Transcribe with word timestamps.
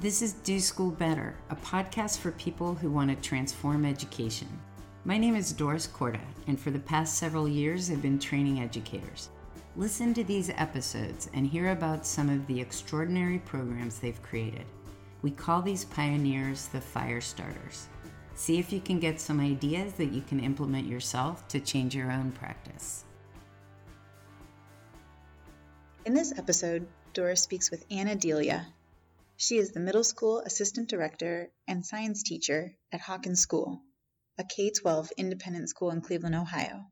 This 0.00 0.22
is 0.22 0.32
Do 0.32 0.58
School 0.60 0.92
Better, 0.92 1.34
a 1.50 1.56
podcast 1.56 2.20
for 2.20 2.30
people 2.30 2.74
who 2.74 2.90
want 2.90 3.10
to 3.10 3.28
transform 3.28 3.84
education. 3.84 4.48
My 5.04 5.18
name 5.18 5.36
is 5.36 5.52
Doris 5.52 5.86
Korda, 5.86 6.22
and 6.46 6.58
for 6.58 6.70
the 6.70 6.78
past 6.78 7.18
several 7.18 7.46
years, 7.46 7.90
I've 7.90 8.00
been 8.00 8.18
training 8.18 8.60
educators. 8.60 9.28
Listen 9.76 10.14
to 10.14 10.24
these 10.24 10.48
episodes 10.56 11.28
and 11.34 11.46
hear 11.46 11.72
about 11.72 12.06
some 12.06 12.30
of 12.30 12.46
the 12.46 12.58
extraordinary 12.58 13.40
programs 13.40 13.98
they've 13.98 14.22
created. 14.22 14.64
We 15.20 15.32
call 15.32 15.60
these 15.60 15.84
pioneers 15.84 16.68
the 16.68 16.80
fire 16.80 17.20
starters. 17.20 17.88
See 18.36 18.58
if 18.58 18.72
you 18.72 18.80
can 18.80 19.00
get 19.00 19.20
some 19.20 19.38
ideas 19.38 19.92
that 19.98 20.12
you 20.12 20.22
can 20.22 20.40
implement 20.40 20.86
yourself 20.86 21.46
to 21.48 21.60
change 21.60 21.94
your 21.94 22.10
own 22.10 22.32
practice. 22.32 23.04
In 26.06 26.14
this 26.14 26.32
episode, 26.38 26.86
Doris 27.12 27.42
speaks 27.42 27.70
with 27.70 27.84
Anna 27.90 28.14
Delia, 28.14 28.66
she 29.40 29.56
is 29.56 29.72
the 29.72 29.80
middle 29.80 30.04
school 30.04 30.40
assistant 30.40 30.86
director 30.86 31.50
and 31.66 31.86
science 31.86 32.22
teacher 32.22 32.76
at 32.92 33.00
Hawken 33.00 33.34
School, 33.34 33.80
a 34.36 34.44
K 34.44 34.70
12 34.70 35.12
independent 35.16 35.70
school 35.70 35.90
in 35.90 36.02
Cleveland, 36.02 36.34
Ohio. 36.34 36.84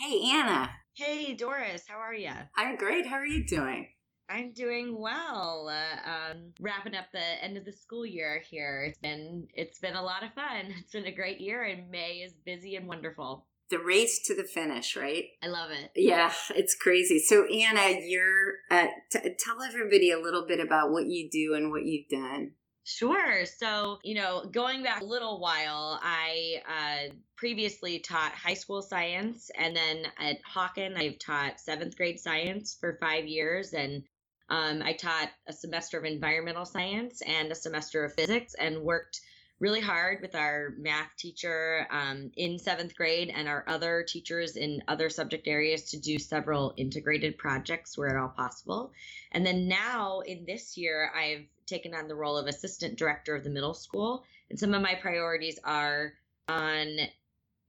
Hey, 0.00 0.20
Anna. 0.32 0.68
Hey, 0.94 1.34
Doris. 1.34 1.84
How 1.86 1.98
are 1.98 2.12
you? 2.12 2.32
I'm 2.56 2.74
great. 2.76 3.06
How 3.06 3.18
are 3.18 3.24
you 3.24 3.46
doing? 3.46 3.86
I'm 4.28 4.52
doing 4.52 5.00
well. 5.00 5.70
Uh, 5.70 6.10
um, 6.10 6.52
wrapping 6.60 6.96
up 6.96 7.06
the 7.12 7.44
end 7.44 7.56
of 7.56 7.64
the 7.64 7.72
school 7.72 8.04
year 8.04 8.42
here. 8.50 8.86
It's 8.88 8.98
been 8.98 9.46
it's 9.54 9.78
been 9.78 9.94
a 9.94 10.02
lot 10.02 10.24
of 10.24 10.34
fun. 10.34 10.74
It's 10.80 10.92
been 10.92 11.06
a 11.06 11.14
great 11.14 11.40
year, 11.40 11.62
and 11.62 11.88
May 11.88 12.14
is 12.16 12.32
busy 12.44 12.74
and 12.74 12.88
wonderful 12.88 13.46
the 13.70 13.78
race 13.78 14.20
to 14.26 14.34
the 14.34 14.44
finish, 14.44 14.96
right? 14.96 15.24
I 15.42 15.48
love 15.48 15.70
it. 15.70 15.90
Yeah, 15.94 16.32
it's 16.54 16.74
crazy. 16.74 17.18
So, 17.18 17.44
Anna, 17.46 18.00
you're 18.02 18.54
uh, 18.70 18.86
t- 19.10 19.34
tell 19.38 19.62
everybody 19.62 20.10
a 20.10 20.18
little 20.18 20.46
bit 20.46 20.60
about 20.60 20.90
what 20.90 21.06
you 21.06 21.28
do 21.30 21.54
and 21.54 21.70
what 21.70 21.84
you've 21.84 22.08
done. 22.08 22.52
Sure. 22.84 23.44
So, 23.44 23.98
you 24.02 24.14
know, 24.14 24.46
going 24.50 24.82
back 24.82 25.02
a 25.02 25.04
little 25.04 25.40
while, 25.40 26.00
I 26.02 26.62
uh, 26.66 27.12
previously 27.36 27.98
taught 27.98 28.32
high 28.32 28.54
school 28.54 28.80
science, 28.80 29.50
and 29.58 29.76
then 29.76 30.06
at 30.18 30.38
Hawken, 30.42 30.96
I've 30.96 31.18
taught 31.18 31.60
seventh 31.60 31.98
grade 31.98 32.18
science 32.18 32.78
for 32.80 32.96
five 32.98 33.26
years, 33.26 33.74
and 33.74 34.04
um, 34.48 34.80
I 34.82 34.94
taught 34.94 35.28
a 35.46 35.52
semester 35.52 35.98
of 35.98 36.06
environmental 36.06 36.64
science 36.64 37.20
and 37.26 37.52
a 37.52 37.54
semester 37.54 38.06
of 38.06 38.14
physics, 38.14 38.54
and 38.58 38.80
worked 38.80 39.20
really 39.60 39.80
hard 39.80 40.20
with 40.22 40.34
our 40.34 40.72
math 40.78 41.10
teacher 41.16 41.86
um, 41.90 42.30
in 42.36 42.58
seventh 42.58 42.94
grade 42.94 43.32
and 43.34 43.48
our 43.48 43.64
other 43.66 44.04
teachers 44.06 44.56
in 44.56 44.82
other 44.86 45.10
subject 45.10 45.48
areas 45.48 45.90
to 45.90 45.98
do 45.98 46.18
several 46.18 46.74
integrated 46.76 47.36
projects 47.38 47.98
where 47.98 48.08
at 48.08 48.16
all 48.16 48.28
possible. 48.28 48.92
And 49.32 49.44
then 49.44 49.68
now 49.68 50.20
in 50.20 50.44
this 50.46 50.76
year, 50.76 51.10
I've 51.14 51.46
taken 51.66 51.94
on 51.94 52.08
the 52.08 52.14
role 52.14 52.36
of 52.36 52.46
assistant 52.46 52.96
director 52.96 53.34
of 53.34 53.44
the 53.44 53.50
middle 53.50 53.74
school. 53.74 54.24
And 54.48 54.58
some 54.58 54.74
of 54.74 54.82
my 54.82 54.94
priorities 54.94 55.58
are 55.64 56.14
on 56.48 56.96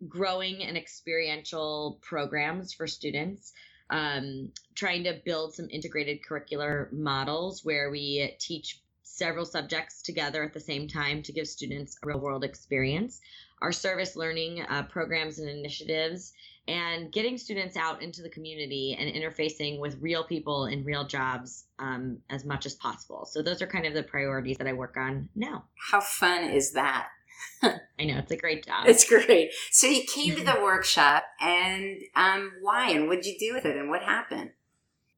growing 0.07 0.63
and 0.63 0.77
experiential 0.77 1.99
programs 2.01 2.71
for 2.73 2.87
students. 2.87 3.53
Um, 3.91 4.51
trying 4.75 5.05
to 5.05 5.19
build 5.25 5.55
some 5.55 5.67
integrated 5.71 6.19
curricular 6.21 6.91
models 6.93 7.65
where 7.65 7.89
we 7.89 8.35
teach 8.39 8.79
several 9.19 9.45
subjects 9.45 10.01
together 10.01 10.43
at 10.43 10.53
the 10.53 10.59
same 10.59 10.87
time 10.87 11.21
to 11.23 11.31
give 11.31 11.47
students 11.47 11.97
a 12.01 12.07
real 12.07 12.19
world 12.19 12.43
experience. 12.43 13.21
Our 13.61 13.71
service 13.71 14.15
learning 14.15 14.63
uh, 14.67 14.83
programs 14.83 15.37
and 15.37 15.49
initiatives, 15.49 16.33
and 16.67 17.11
getting 17.11 17.37
students 17.37 17.75
out 17.75 18.01
into 18.01 18.21
the 18.21 18.29
community 18.29 18.95
and 18.97 19.13
interfacing 19.13 19.79
with 19.79 20.01
real 20.01 20.23
people 20.23 20.65
in 20.65 20.85
real 20.85 21.05
jobs 21.05 21.65
um, 21.77 22.19
as 22.29 22.45
much 22.45 22.65
as 22.65 22.75
possible. 22.75 23.25
So, 23.29 23.41
those 23.41 23.61
are 23.61 23.67
kind 23.67 23.85
of 23.85 23.93
the 23.93 24.03
priorities 24.03 24.57
that 24.57 24.67
I 24.67 24.73
work 24.73 24.95
on 24.97 25.29
now. 25.35 25.65
How 25.91 25.99
fun 25.99 26.45
is 26.45 26.71
that? 26.71 27.09
I 27.61 28.05
know 28.05 28.17
it's 28.17 28.31
a 28.31 28.37
great 28.37 28.65
job. 28.65 28.85
It's 28.87 29.07
great. 29.07 29.51
So 29.71 29.87
you 29.87 30.03
came 30.03 30.35
to 30.35 30.43
the 30.43 30.59
workshop, 30.61 31.23
and 31.41 31.97
um, 32.15 32.53
why? 32.61 32.91
And 32.91 33.07
what 33.07 33.21
did 33.21 33.25
you 33.25 33.39
do 33.39 33.53
with 33.53 33.65
it? 33.65 33.75
And 33.75 33.89
what 33.89 34.01
happened? 34.01 34.51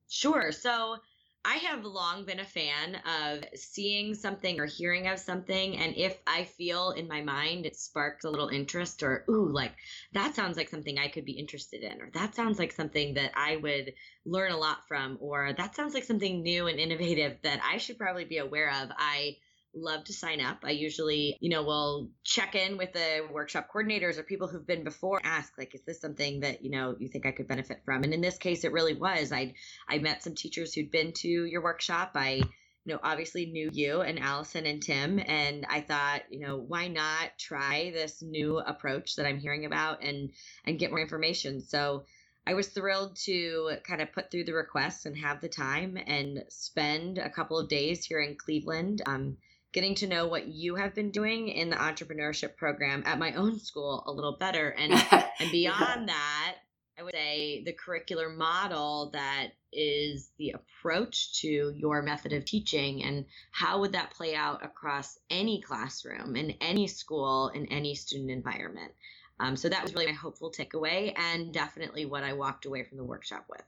Sure. 0.08 0.52
So 0.52 0.98
I 1.44 1.56
have 1.56 1.84
long 1.84 2.26
been 2.26 2.40
a 2.40 2.46
fan 2.46 2.96
of 2.96 3.44
seeing 3.60 4.14
something 4.14 4.60
or 4.60 4.68
hearing 4.68 5.08
of 5.08 5.20
something. 5.20 5.76
And 5.76 5.96
if 5.98 6.22
I 6.28 6.44
feel 6.44 6.92
in 6.92 7.08
my 7.08 7.22
mind 7.22 7.66
it 7.66 7.76
sparks 7.76 8.24
a 8.26 8.30
little 8.30 8.50
interest, 8.50 9.02
or, 9.02 9.26
ooh, 9.28 9.52
like 9.52 9.74
that 10.14 10.36
sounds 10.36 10.56
like 10.56 10.70
something 10.70 11.00
I 11.00 11.08
could 11.08 11.26
be 11.26 11.40
interested 11.40 11.82
in, 11.82 12.00
or 12.00 12.12
that 12.14 12.36
sounds 12.36 12.60
like 12.60 12.72
something 12.72 13.16
that 13.16 13.32
I 13.36 13.56
would 13.56 13.94
learn 14.24 14.52
a 14.52 14.58
lot 14.58 14.88
from, 14.88 15.18
or 15.20 15.54
that 15.54 15.76
sounds 15.76 15.96
like 15.96 16.04
something 16.04 16.44
new 16.44 16.68
and 16.68 16.80
innovative 16.80 17.40
that 17.42 17.60
I 17.64 17.78
should 17.78 17.98
probably 17.98 18.26
be 18.26 18.38
aware 18.38 18.70
of, 18.70 18.92
I 18.96 19.38
love 19.74 20.04
to 20.06 20.14
sign 20.14 20.42
up. 20.42 20.60
I 20.64 20.72
usually, 20.72 21.38
you 21.40 21.50
know, 21.50 21.64
will 21.64 22.10
check 22.24 22.56
in 22.56 22.78
with 22.78 22.94
the 22.94 23.28
workshop 23.32 23.70
coordinators 23.74 24.18
or 24.18 24.24
people 24.24 24.48
who've 24.48 24.66
been 24.66 24.84
before, 24.84 25.22
ask 25.24 25.54
like, 25.58 25.74
is 25.76 25.82
this 25.82 26.02
something 26.02 26.42
that, 26.42 26.64
you 26.64 26.72
know, 26.72 26.96
you 27.00 27.08
think 27.08 27.26
I 27.26 27.32
could 27.32 27.48
benefit 27.48 27.82
from? 27.86 28.04
And 28.04 28.14
in 28.14 28.22
this 28.22 28.38
case, 28.38 28.64
it 28.64 28.72
really 28.72 28.96
was. 28.96 29.32
I 29.32 29.54
I 29.88 30.00
met 30.00 30.24
some 30.24 30.36
teachers 30.36 30.74
who'd 30.74 30.92
been 30.92 31.14
to 31.14 31.28
your 31.28 31.64
workshop. 31.64 32.12
I 32.16 32.42
you 32.84 32.94
know, 32.94 33.00
obviously 33.04 33.46
knew 33.46 33.70
you 33.72 34.02
and 34.02 34.20
Allison 34.20 34.66
and 34.66 34.82
Tim. 34.82 35.20
And 35.24 35.66
I 35.70 35.82
thought, 35.82 36.24
you 36.30 36.40
know, 36.40 36.58
why 36.58 36.88
not 36.88 37.38
try 37.38 37.92
this 37.94 38.22
new 38.22 38.58
approach 38.58 39.16
that 39.16 39.28
I'm 39.28 39.40
hearing 39.40 39.66
about 39.66 40.04
and 40.04 40.32
and 40.66 40.80
get 40.80 40.90
more 40.90 41.00
information. 41.00 41.62
So 41.62 42.06
I 42.46 42.56
was 42.56 42.70
thrilled 42.70 43.18
to 43.26 43.78
kind 43.88 44.02
of 44.02 44.12
put 44.12 44.32
through 44.32 44.46
the 44.46 44.54
requests 44.54 45.06
and 45.06 45.16
have 45.18 45.42
the 45.42 45.50
time 45.50 45.96
and 46.08 46.44
spend 46.50 47.20
a 47.20 47.30
couple 47.30 47.60
of 47.60 47.70
days 47.70 48.04
here 48.04 48.20
in 48.20 48.36
Cleveland. 48.36 49.04
Um, 49.06 49.38
getting 49.72 49.96
to 49.96 50.08
know 50.08 50.28
what 50.28 50.48
you 50.48 50.76
have 50.76 50.94
been 50.94 51.12
doing 51.12 51.48
in 51.48 51.70
the 51.70 51.76
entrepreneurship 51.76 52.56
program 52.58 53.04
at 53.06 53.20
my 53.20 53.34
own 53.34 53.60
school 53.60 54.04
a 54.06 54.12
little 54.12 54.38
better. 54.38 54.76
And 54.78 54.94
and 55.40 55.52
beyond 55.52 56.10
that 56.10 56.56
i 57.00 57.04
would 57.04 57.14
say 57.14 57.64
the 57.64 57.74
curricular 57.74 58.36
model 58.36 59.12
that 59.14 59.52
is 59.74 60.32
the 60.38 60.52
approach 60.52 61.40
to 61.42 61.74
your 61.76 62.02
method 62.02 62.34
of 62.34 62.46
teaching 62.46 63.04
and 63.04 63.26
how 63.52 63.80
would 63.80 63.94
that 63.94 64.12
play 64.12 64.36
out 64.36 64.64
across 64.66 65.18
any 65.30 65.62
classroom 65.62 66.36
in 66.36 66.52
any 66.62 66.88
school 66.88 67.50
in 67.50 67.66
any 67.68 67.96
student 67.96 68.32
environment. 68.32 68.92
Um, 69.40 69.56
so 69.56 69.70
that 69.70 69.82
was 69.82 69.94
really 69.94 70.08
my 70.08 70.12
hopeful 70.12 70.52
takeaway 70.52 71.14
and 71.18 71.54
definitely 71.54 72.06
what 72.06 72.24
i 72.24 72.34
walked 72.34 72.66
away 72.66 72.84
from 72.84 72.98
the 72.98 73.04
workshop 73.04 73.46
with 73.50 73.64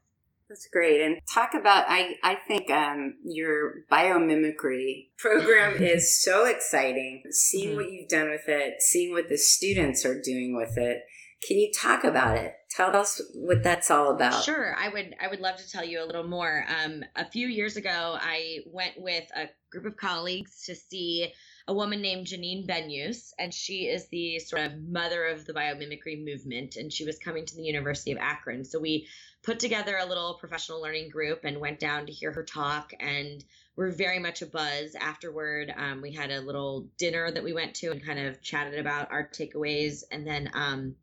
that's 0.49 0.67
great. 0.71 1.01
And 1.01 1.17
talk 1.33 1.53
about, 1.53 1.85
I, 1.87 2.15
I 2.23 2.35
think 2.47 2.69
um, 2.69 3.15
your 3.23 3.85
biomimicry 3.91 5.09
program 5.17 5.75
is 5.81 6.21
so 6.21 6.45
exciting. 6.45 7.23
Seeing 7.31 7.69
mm-hmm. 7.69 7.77
what 7.77 7.91
you've 7.91 8.09
done 8.09 8.29
with 8.29 8.47
it, 8.47 8.81
seeing 8.81 9.13
what 9.13 9.29
the 9.29 9.37
students 9.37 10.05
are 10.05 10.21
doing 10.21 10.55
with 10.55 10.77
it. 10.77 11.01
Can 11.47 11.57
you 11.57 11.71
talk 11.75 12.03
about 12.03 12.37
it? 12.37 12.53
Tell 12.75 12.95
us 12.95 13.21
what 13.35 13.63
that's 13.63 13.91
all 13.91 14.15
about. 14.15 14.43
Sure, 14.43 14.75
I 14.75 14.89
would. 14.89 15.13
I 15.21 15.27
would 15.27 15.41
love 15.41 15.57
to 15.57 15.69
tell 15.69 15.83
you 15.83 16.01
a 16.01 16.05
little 16.05 16.27
more. 16.27 16.65
Um, 16.69 17.03
a 17.15 17.29
few 17.29 17.47
years 17.47 17.75
ago, 17.75 18.17
I 18.19 18.59
went 18.65 18.93
with 18.97 19.25
a 19.35 19.49
group 19.69 19.85
of 19.85 19.97
colleagues 19.97 20.63
to 20.65 20.75
see 20.75 21.33
a 21.67 21.73
woman 21.73 22.01
named 22.01 22.27
Janine 22.27 22.67
Benyus, 22.67 23.31
and 23.37 23.53
she 23.53 23.87
is 23.87 24.07
the 24.07 24.39
sort 24.39 24.63
of 24.63 24.71
mother 24.87 25.25
of 25.25 25.45
the 25.45 25.53
biomimicry 25.53 26.23
movement. 26.23 26.75
And 26.77 26.91
she 26.91 27.05
was 27.05 27.19
coming 27.19 27.45
to 27.45 27.55
the 27.55 27.63
University 27.63 28.11
of 28.11 28.17
Akron. 28.19 28.65
So 28.65 28.79
we 28.79 29.07
put 29.43 29.59
together 29.59 29.97
a 29.97 30.05
little 30.05 30.35
professional 30.35 30.81
learning 30.81 31.09
group 31.09 31.41
and 31.43 31.59
went 31.59 31.79
down 31.79 32.05
to 32.05 32.11
hear 32.11 32.31
her 32.31 32.43
talk. 32.43 32.93
And 32.99 33.43
we're 33.75 33.91
very 33.91 34.19
much 34.19 34.41
a 34.41 34.45
buzz 34.45 34.95
afterward. 34.95 35.73
Um, 35.75 36.01
we 36.01 36.13
had 36.13 36.31
a 36.31 36.41
little 36.41 36.87
dinner 36.97 37.29
that 37.29 37.43
we 37.43 37.53
went 37.53 37.75
to 37.75 37.91
and 37.91 38.03
kind 38.03 38.19
of 38.19 38.41
chatted 38.41 38.79
about 38.79 39.11
our 39.11 39.27
takeaways, 39.27 40.03
and 40.11 40.25
then 40.25 40.49
um, 40.53 40.95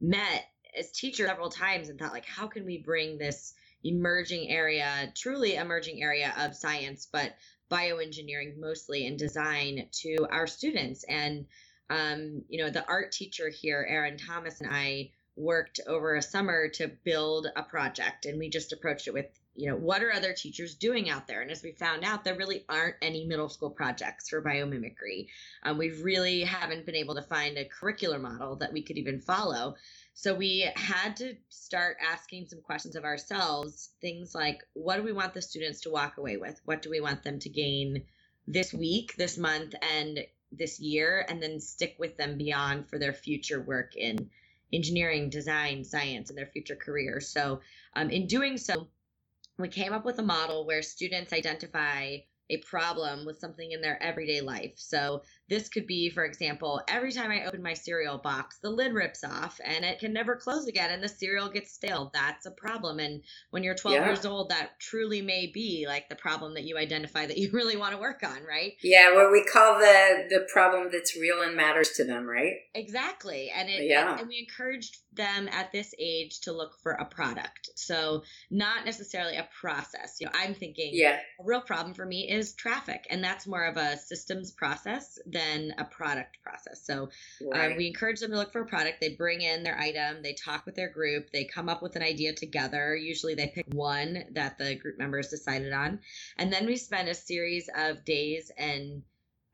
met 0.00 0.44
as 0.78 0.90
teachers 0.92 1.28
several 1.28 1.48
times 1.48 1.88
and 1.88 1.98
thought 1.98 2.12
like, 2.12 2.26
how 2.26 2.46
can 2.46 2.64
we 2.64 2.78
bring 2.78 3.18
this 3.18 3.54
emerging 3.84 4.50
area, 4.50 5.12
truly 5.14 5.54
emerging 5.54 6.02
area 6.02 6.34
of 6.38 6.54
science, 6.54 7.08
but 7.10 7.34
bioengineering 7.70 8.58
mostly 8.58 9.06
and 9.06 9.18
design 9.18 9.88
to 9.92 10.26
our 10.30 10.46
students. 10.46 11.04
And, 11.04 11.46
um, 11.90 12.42
you 12.48 12.62
know, 12.62 12.70
the 12.70 12.86
art 12.86 13.12
teacher 13.12 13.48
here, 13.48 13.86
Erin 13.88 14.18
Thomas, 14.18 14.60
and 14.60 14.70
I 14.72 15.10
worked 15.38 15.80
over 15.86 16.16
a 16.16 16.22
summer 16.22 16.68
to 16.68 16.88
build 17.04 17.46
a 17.54 17.62
project. 17.62 18.26
And 18.26 18.38
we 18.38 18.50
just 18.50 18.72
approached 18.72 19.06
it 19.06 19.14
with, 19.14 19.26
you 19.54 19.70
know, 19.70 19.76
what 19.76 20.02
are 20.02 20.12
other 20.12 20.32
teachers 20.32 20.74
doing 20.74 21.08
out 21.08 21.26
there? 21.26 21.40
And 21.40 21.50
as 21.50 21.62
we 21.62 21.72
found 21.72 22.04
out, 22.04 22.24
there 22.24 22.34
really 22.34 22.64
aren't 22.68 22.96
any 23.00 23.24
middle 23.24 23.48
school 23.48 23.70
projects 23.70 24.28
for 24.28 24.42
biomimicry. 24.42 25.28
Um, 25.62 25.78
we 25.78 25.90
really 26.02 26.42
haven't 26.42 26.86
been 26.86 26.96
able 26.96 27.14
to 27.14 27.22
find 27.22 27.56
a 27.56 27.68
curricular 27.68 28.20
model 28.20 28.56
that 28.56 28.72
we 28.72 28.82
could 28.82 28.98
even 28.98 29.20
follow. 29.20 29.76
So 30.14 30.34
we 30.34 30.68
had 30.74 31.16
to 31.18 31.36
start 31.48 31.96
asking 32.04 32.46
some 32.48 32.60
questions 32.60 32.96
of 32.96 33.04
ourselves, 33.04 33.90
things 34.00 34.34
like 34.34 34.58
what 34.74 34.96
do 34.96 35.02
we 35.04 35.12
want 35.12 35.34
the 35.34 35.42
students 35.42 35.82
to 35.82 35.90
walk 35.90 36.18
away 36.18 36.36
with? 36.36 36.60
What 36.64 36.82
do 36.82 36.90
we 36.90 37.00
want 37.00 37.22
them 37.22 37.38
to 37.38 37.48
gain 37.48 38.02
this 38.48 38.74
week, 38.74 39.14
this 39.16 39.38
month, 39.38 39.74
and 39.80 40.18
this 40.50 40.80
year, 40.80 41.24
and 41.28 41.42
then 41.42 41.60
stick 41.60 41.96
with 41.98 42.16
them 42.16 42.38
beyond 42.38 42.88
for 42.88 42.98
their 42.98 43.12
future 43.12 43.60
work 43.60 43.94
in 43.94 44.30
engineering, 44.72 45.30
design, 45.30 45.84
science, 45.84 46.28
and 46.30 46.38
their 46.38 46.46
future 46.46 46.76
careers. 46.76 47.28
So, 47.28 47.60
um, 47.94 48.10
in 48.10 48.26
doing 48.26 48.58
so, 48.58 48.88
we 49.58 49.68
came 49.68 49.92
up 49.92 50.04
with 50.04 50.18
a 50.18 50.22
model 50.22 50.66
where 50.66 50.82
students 50.82 51.32
identify 51.32 52.18
a 52.50 52.58
problem 52.58 53.26
with 53.26 53.38
something 53.38 53.72
in 53.72 53.80
their 53.80 54.02
everyday 54.02 54.40
life. 54.40 54.72
So 54.76 55.22
this 55.48 55.68
could 55.68 55.86
be, 55.86 56.10
for 56.10 56.24
example, 56.24 56.82
every 56.88 57.12
time 57.12 57.30
I 57.30 57.44
open 57.44 57.62
my 57.62 57.74
cereal 57.74 58.18
box, 58.18 58.58
the 58.62 58.70
lid 58.70 58.92
rips 58.92 59.24
off 59.24 59.60
and 59.64 59.84
it 59.84 59.98
can 59.98 60.12
never 60.12 60.36
close 60.36 60.66
again 60.66 60.90
and 60.90 61.02
the 61.02 61.08
cereal 61.08 61.48
gets 61.48 61.72
stale. 61.72 62.10
That's 62.12 62.46
a 62.46 62.50
problem. 62.50 62.98
And 62.98 63.22
when 63.50 63.62
you're 63.62 63.74
12 63.74 63.96
yeah. 63.96 64.06
years 64.06 64.26
old, 64.26 64.50
that 64.50 64.78
truly 64.78 65.22
may 65.22 65.46
be 65.46 65.86
like 65.86 66.08
the 66.08 66.16
problem 66.16 66.54
that 66.54 66.64
you 66.64 66.76
identify 66.76 67.26
that 67.26 67.38
you 67.38 67.50
really 67.52 67.76
want 67.76 67.94
to 67.94 68.00
work 68.00 68.22
on, 68.22 68.42
right? 68.46 68.72
Yeah, 68.82 69.14
what 69.14 69.30
we 69.32 69.44
call 69.44 69.78
the 69.78 70.26
the 70.28 70.46
problem 70.52 70.88
that's 70.92 71.16
real 71.16 71.42
and 71.42 71.56
matters 71.56 71.90
to 71.96 72.04
them, 72.04 72.26
right? 72.26 72.54
Exactly. 72.74 73.50
And 73.54 73.68
it 73.68 73.88
yeah. 73.88 74.12
and, 74.12 74.20
and 74.20 74.28
we 74.28 74.38
encouraged 74.38 74.98
them 75.18 75.48
at 75.52 75.70
this 75.72 75.94
age 75.98 76.40
to 76.40 76.52
look 76.52 76.78
for 76.82 76.92
a 76.92 77.04
product. 77.04 77.68
So 77.74 78.22
not 78.50 78.86
necessarily 78.86 79.36
a 79.36 79.46
process. 79.60 80.16
You 80.20 80.26
know, 80.26 80.32
I'm 80.34 80.54
thinking 80.54 80.92
yeah. 80.94 81.18
a 81.38 81.44
real 81.44 81.60
problem 81.60 81.94
for 81.94 82.06
me 82.06 82.30
is 82.30 82.54
traffic 82.54 83.06
and 83.10 83.22
that's 83.22 83.46
more 83.46 83.66
of 83.66 83.76
a 83.76 83.98
systems 83.98 84.52
process 84.52 85.18
than 85.26 85.74
a 85.76 85.84
product 85.84 86.38
process. 86.42 86.86
So 86.86 87.10
uh, 87.44 87.58
right. 87.58 87.76
we 87.76 87.88
encourage 87.88 88.20
them 88.20 88.30
to 88.30 88.38
look 88.38 88.52
for 88.52 88.62
a 88.62 88.66
product. 88.66 89.00
They 89.02 89.10
bring 89.10 89.42
in 89.42 89.62
their 89.62 89.78
item, 89.78 90.22
they 90.22 90.32
talk 90.32 90.64
with 90.64 90.76
their 90.76 90.88
group, 90.88 91.30
they 91.30 91.44
come 91.44 91.68
up 91.68 91.82
with 91.82 91.96
an 91.96 92.02
idea 92.02 92.32
together. 92.32 92.96
Usually 92.96 93.34
they 93.34 93.48
pick 93.48 93.66
one 93.74 94.24
that 94.32 94.56
the 94.56 94.76
group 94.76 94.98
members 94.98 95.28
decided 95.28 95.72
on. 95.74 96.00
And 96.38 96.50
then 96.50 96.64
we 96.64 96.76
spend 96.76 97.08
a 97.08 97.14
series 97.14 97.68
of 97.76 98.04
days 98.04 98.50
and 98.56 99.02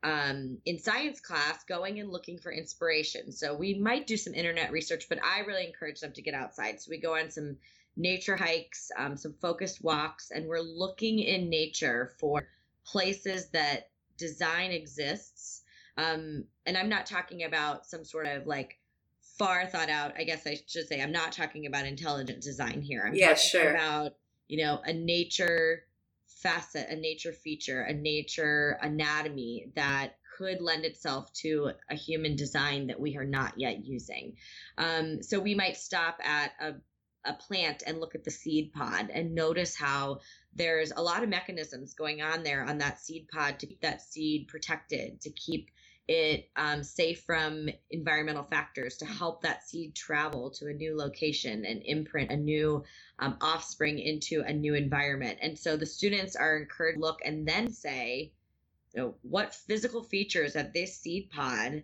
um, 0.05 0.57
in 0.65 0.79
science 0.79 1.19
class 1.19 1.63
going 1.65 1.99
and 1.99 2.11
looking 2.11 2.37
for 2.37 2.51
inspiration. 2.51 3.31
So 3.31 3.55
we 3.55 3.73
might 3.73 4.07
do 4.07 4.15
some 4.15 4.33
internet 4.33 4.71
research, 4.71 5.07
but 5.09 5.19
I 5.23 5.39
really 5.39 5.65
encourage 5.65 5.99
them 5.99 6.13
to 6.13 6.21
get 6.21 6.33
outside. 6.33 6.79
So 6.79 6.89
we 6.89 6.99
go 6.99 7.15
on 7.15 7.31
some 7.31 7.57
nature 7.97 8.35
hikes, 8.35 8.91
um, 8.97 9.17
some 9.17 9.33
focused 9.41 9.83
walks, 9.83 10.31
and 10.31 10.47
we're 10.47 10.59
looking 10.61 11.19
in 11.19 11.49
nature 11.49 12.13
for 12.19 12.47
places 12.85 13.49
that 13.49 13.89
design 14.17 14.71
exists 14.71 15.63
um, 15.97 16.45
and 16.65 16.77
I'm 16.77 16.89
not 16.89 17.05
talking 17.05 17.43
about 17.43 17.85
some 17.85 18.03
sort 18.03 18.27
of 18.27 18.47
like 18.47 18.77
far 19.37 19.65
thought 19.67 19.89
out. 19.89 20.13
I 20.17 20.23
guess 20.23 20.45
I 20.45 20.59
should 20.67 20.87
say 20.87 21.01
I'm 21.01 21.11
not 21.11 21.31
talking 21.31 21.65
about 21.65 21.85
intelligent 21.85 22.41
design 22.41 22.81
here. 22.81 23.05
I'm 23.07 23.15
yeah, 23.15 23.29
talking 23.29 23.49
sure. 23.49 23.71
About 23.71 24.15
you 24.47 24.63
know 24.63 24.81
a 24.83 24.93
nature 24.93 25.83
facet, 26.35 26.89
a 26.89 26.95
nature 26.95 27.33
feature, 27.33 27.81
a 27.81 27.93
nature 27.93 28.77
anatomy 28.81 29.71
that 29.75 30.17
could 30.37 30.61
lend 30.61 30.85
itself 30.85 31.31
to 31.33 31.71
a 31.89 31.95
human 31.95 32.35
design 32.35 32.87
that 32.87 32.99
we 32.99 33.17
are 33.17 33.25
not 33.25 33.53
yet 33.57 33.85
using. 33.85 34.35
Um, 34.77 35.23
so 35.23 35.39
we 35.39 35.55
might 35.55 35.77
stop 35.77 36.19
at 36.23 36.51
a 36.59 36.75
a 37.25 37.33
plant 37.33 37.83
and 37.85 37.99
look 37.99 38.15
at 38.15 38.23
the 38.23 38.31
seed 38.31 38.71
pod 38.71 39.09
and 39.11 39.33
notice 39.33 39.75
how 39.75 40.19
there's 40.53 40.91
a 40.95 41.01
lot 41.01 41.23
of 41.23 41.29
mechanisms 41.29 41.93
going 41.93 42.21
on 42.21 42.43
there 42.43 42.63
on 42.63 42.77
that 42.77 42.99
seed 42.99 43.27
pod 43.27 43.59
to 43.59 43.67
keep 43.67 43.81
that 43.81 44.01
seed 44.01 44.47
protected, 44.47 45.19
to 45.21 45.29
keep 45.31 45.69
it 46.07 46.49
um, 46.55 46.83
safe 46.83 47.21
from 47.21 47.67
environmental 47.89 48.43
factors 48.43 48.97
to 48.97 49.05
help 49.05 49.41
that 49.41 49.67
seed 49.67 49.95
travel 49.95 50.51
to 50.51 50.67
a 50.67 50.73
new 50.73 50.95
location 50.95 51.65
and 51.65 51.81
imprint 51.83 52.31
a 52.31 52.37
new 52.37 52.83
um, 53.19 53.37
offspring 53.41 53.97
into 53.99 54.41
a 54.41 54.53
new 54.53 54.75
environment. 54.75 55.39
And 55.41 55.57
so 55.57 55.75
the 55.75 55.85
students 55.85 56.35
are 56.35 56.57
encouraged 56.57 56.97
to 56.97 57.01
look 57.01 57.19
and 57.25 57.47
then 57.47 57.71
say, 57.71 58.31
you 58.93 59.01
know, 59.01 59.15
what 59.23 59.55
physical 59.55 60.03
features 60.03 60.55
of 60.55 60.73
this 60.73 60.97
seed 60.97 61.29
pod 61.31 61.83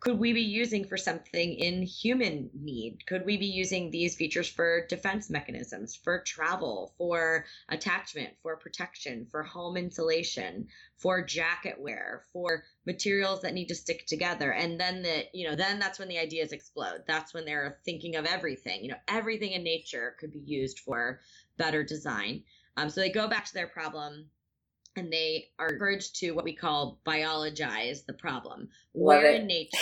could 0.00 0.18
we 0.18 0.32
be 0.32 0.42
using 0.42 0.84
for 0.84 0.96
something 0.96 1.54
in 1.54 1.82
human 1.82 2.50
need? 2.54 3.04
Could 3.06 3.24
we 3.24 3.36
be 3.36 3.46
using 3.46 3.90
these 3.90 4.14
features 4.14 4.48
for 4.48 4.86
defense 4.86 5.28
mechanisms, 5.28 5.96
for 5.96 6.20
travel, 6.20 6.94
for 6.96 7.46
attachment, 7.68 8.34
for 8.40 8.56
protection, 8.56 9.26
for 9.28 9.42
home 9.42 9.76
insulation, 9.76 10.68
for 10.96 11.22
jacket 11.22 11.80
wear, 11.80 12.22
for 12.32 12.64
materials 12.86 13.42
that 13.42 13.54
need 13.54 13.68
to 13.68 13.74
stick 13.74 14.06
together? 14.06 14.52
And 14.52 14.80
then 14.80 15.02
the, 15.02 15.24
you 15.32 15.48
know, 15.48 15.56
then 15.56 15.80
that's 15.80 15.98
when 15.98 16.08
the 16.08 16.18
ideas 16.18 16.52
explode. 16.52 17.02
That's 17.06 17.34
when 17.34 17.44
they're 17.44 17.78
thinking 17.84 18.14
of 18.14 18.24
everything. 18.24 18.84
You 18.84 18.90
know, 18.90 19.00
everything 19.08 19.52
in 19.52 19.64
nature 19.64 20.14
could 20.20 20.32
be 20.32 20.38
used 20.38 20.78
for 20.78 21.20
better 21.56 21.82
design. 21.82 22.44
Um, 22.76 22.88
so 22.88 23.00
they 23.00 23.10
go 23.10 23.26
back 23.26 23.46
to 23.46 23.54
their 23.54 23.66
problem 23.66 24.26
and 24.98 25.12
they 25.12 25.48
are 25.58 25.68
encouraged 25.68 26.16
to 26.16 26.32
what 26.32 26.44
we 26.44 26.54
call 26.54 27.00
biologize 27.06 28.04
the 28.06 28.12
problem. 28.12 28.68
Where 28.92 29.32
in 29.32 29.46
nature 29.46 29.78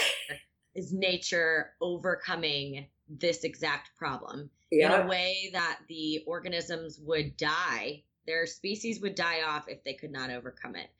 is 0.74 0.92
nature 0.92 1.72
overcoming 1.80 2.86
this 3.08 3.44
exact 3.44 3.96
problem 3.96 4.50
yeah. 4.70 5.00
in 5.00 5.06
a 5.06 5.08
way 5.08 5.50
that 5.52 5.80
the 5.88 6.22
organisms 6.26 6.98
would 7.02 7.36
die, 7.36 8.02
their 8.26 8.46
species 8.46 9.00
would 9.00 9.14
die 9.14 9.42
off 9.42 9.68
if 9.68 9.82
they 9.84 9.94
could 9.94 10.10
not 10.10 10.30
overcome 10.30 10.76
it. 10.76 10.90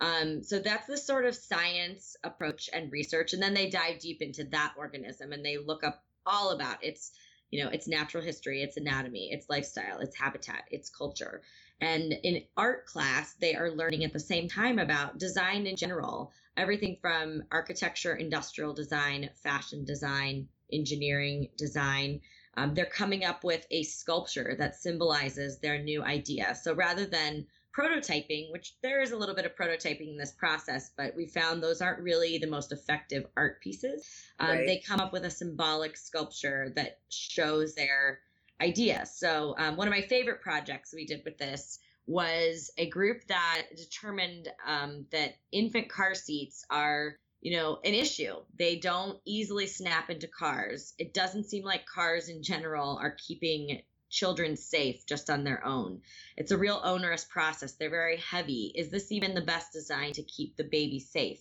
Um, 0.00 0.42
so 0.42 0.58
that's 0.58 0.86
the 0.86 0.96
sort 0.96 1.26
of 1.26 1.34
science 1.34 2.16
approach 2.22 2.70
and 2.72 2.92
research. 2.92 3.32
And 3.32 3.42
then 3.42 3.54
they 3.54 3.68
dive 3.68 3.98
deep 3.98 4.22
into 4.22 4.44
that 4.44 4.74
organism 4.78 5.32
and 5.32 5.44
they 5.44 5.58
look 5.58 5.84
up 5.84 6.04
all 6.24 6.50
about 6.50 6.84
its, 6.84 7.12
you 7.50 7.62
know, 7.62 7.70
its 7.70 7.88
natural 7.88 8.22
history, 8.22 8.62
its 8.62 8.76
anatomy, 8.76 9.30
its 9.32 9.48
lifestyle, 9.48 9.98
its 9.98 10.16
habitat, 10.16 10.64
its 10.70 10.90
culture. 10.90 11.42
And 11.80 12.12
in 12.22 12.42
art 12.56 12.86
class, 12.86 13.34
they 13.34 13.54
are 13.54 13.70
learning 13.70 14.04
at 14.04 14.12
the 14.12 14.20
same 14.20 14.48
time 14.48 14.78
about 14.78 15.18
design 15.18 15.66
in 15.66 15.76
general, 15.76 16.32
everything 16.56 16.96
from 17.00 17.42
architecture, 17.52 18.14
industrial 18.14 18.72
design, 18.72 19.28
fashion 19.42 19.84
design, 19.84 20.48
engineering 20.72 21.48
design. 21.56 22.20
Um, 22.56 22.72
they're 22.72 22.86
coming 22.86 23.24
up 23.24 23.44
with 23.44 23.66
a 23.70 23.82
sculpture 23.82 24.56
that 24.58 24.76
symbolizes 24.76 25.58
their 25.58 25.82
new 25.82 26.02
idea. 26.02 26.54
So 26.54 26.74
rather 26.74 27.04
than 27.04 27.46
prototyping, 27.76 28.50
which 28.52 28.74
there 28.82 29.02
is 29.02 29.10
a 29.10 29.16
little 29.16 29.34
bit 29.34 29.44
of 29.44 29.54
prototyping 29.54 30.08
in 30.08 30.16
this 30.16 30.32
process, 30.32 30.92
but 30.96 31.14
we 31.14 31.26
found 31.26 31.62
those 31.62 31.82
aren't 31.82 32.02
really 32.02 32.38
the 32.38 32.46
most 32.46 32.72
effective 32.72 33.26
art 33.36 33.60
pieces. 33.60 34.08
Um, 34.40 34.48
right. 34.48 34.66
They 34.66 34.78
come 34.78 35.00
up 35.00 35.12
with 35.12 35.24
a 35.24 35.30
symbolic 35.30 35.96
sculpture 35.96 36.72
that 36.76 37.00
shows 37.10 37.74
their 37.74 38.20
idea. 38.60 39.06
So, 39.06 39.54
um, 39.58 39.76
one 39.76 39.88
of 39.88 39.92
my 39.92 40.02
favorite 40.02 40.40
projects 40.40 40.94
we 40.94 41.06
did 41.06 41.22
with 41.24 41.38
this 41.38 41.78
was 42.06 42.70
a 42.78 42.88
group 42.88 43.26
that 43.26 43.62
determined 43.76 44.48
um, 44.66 45.06
that 45.10 45.34
infant 45.50 45.88
car 45.88 46.14
seats 46.14 46.64
are 46.70 47.16
you 47.40 47.56
know 47.56 47.78
an 47.84 47.94
issue. 47.94 48.34
They 48.58 48.76
don't 48.76 49.18
easily 49.24 49.66
snap 49.66 50.10
into 50.10 50.28
cars. 50.28 50.94
It 50.98 51.12
doesn't 51.12 51.44
seem 51.44 51.64
like 51.64 51.86
cars 51.86 52.28
in 52.28 52.42
general 52.42 52.98
are 53.00 53.16
keeping 53.26 53.82
children 54.08 54.56
safe 54.56 55.04
just 55.04 55.28
on 55.28 55.42
their 55.42 55.64
own. 55.66 56.00
It's 56.36 56.52
a 56.52 56.58
real 56.58 56.80
onerous 56.82 57.24
process. 57.24 57.72
They're 57.72 57.90
very 57.90 58.18
heavy. 58.18 58.72
Is 58.74 58.88
this 58.88 59.10
even 59.10 59.34
the 59.34 59.40
best 59.40 59.72
design 59.72 60.12
to 60.12 60.22
keep 60.22 60.56
the 60.56 60.64
baby 60.64 61.00
safe? 61.00 61.40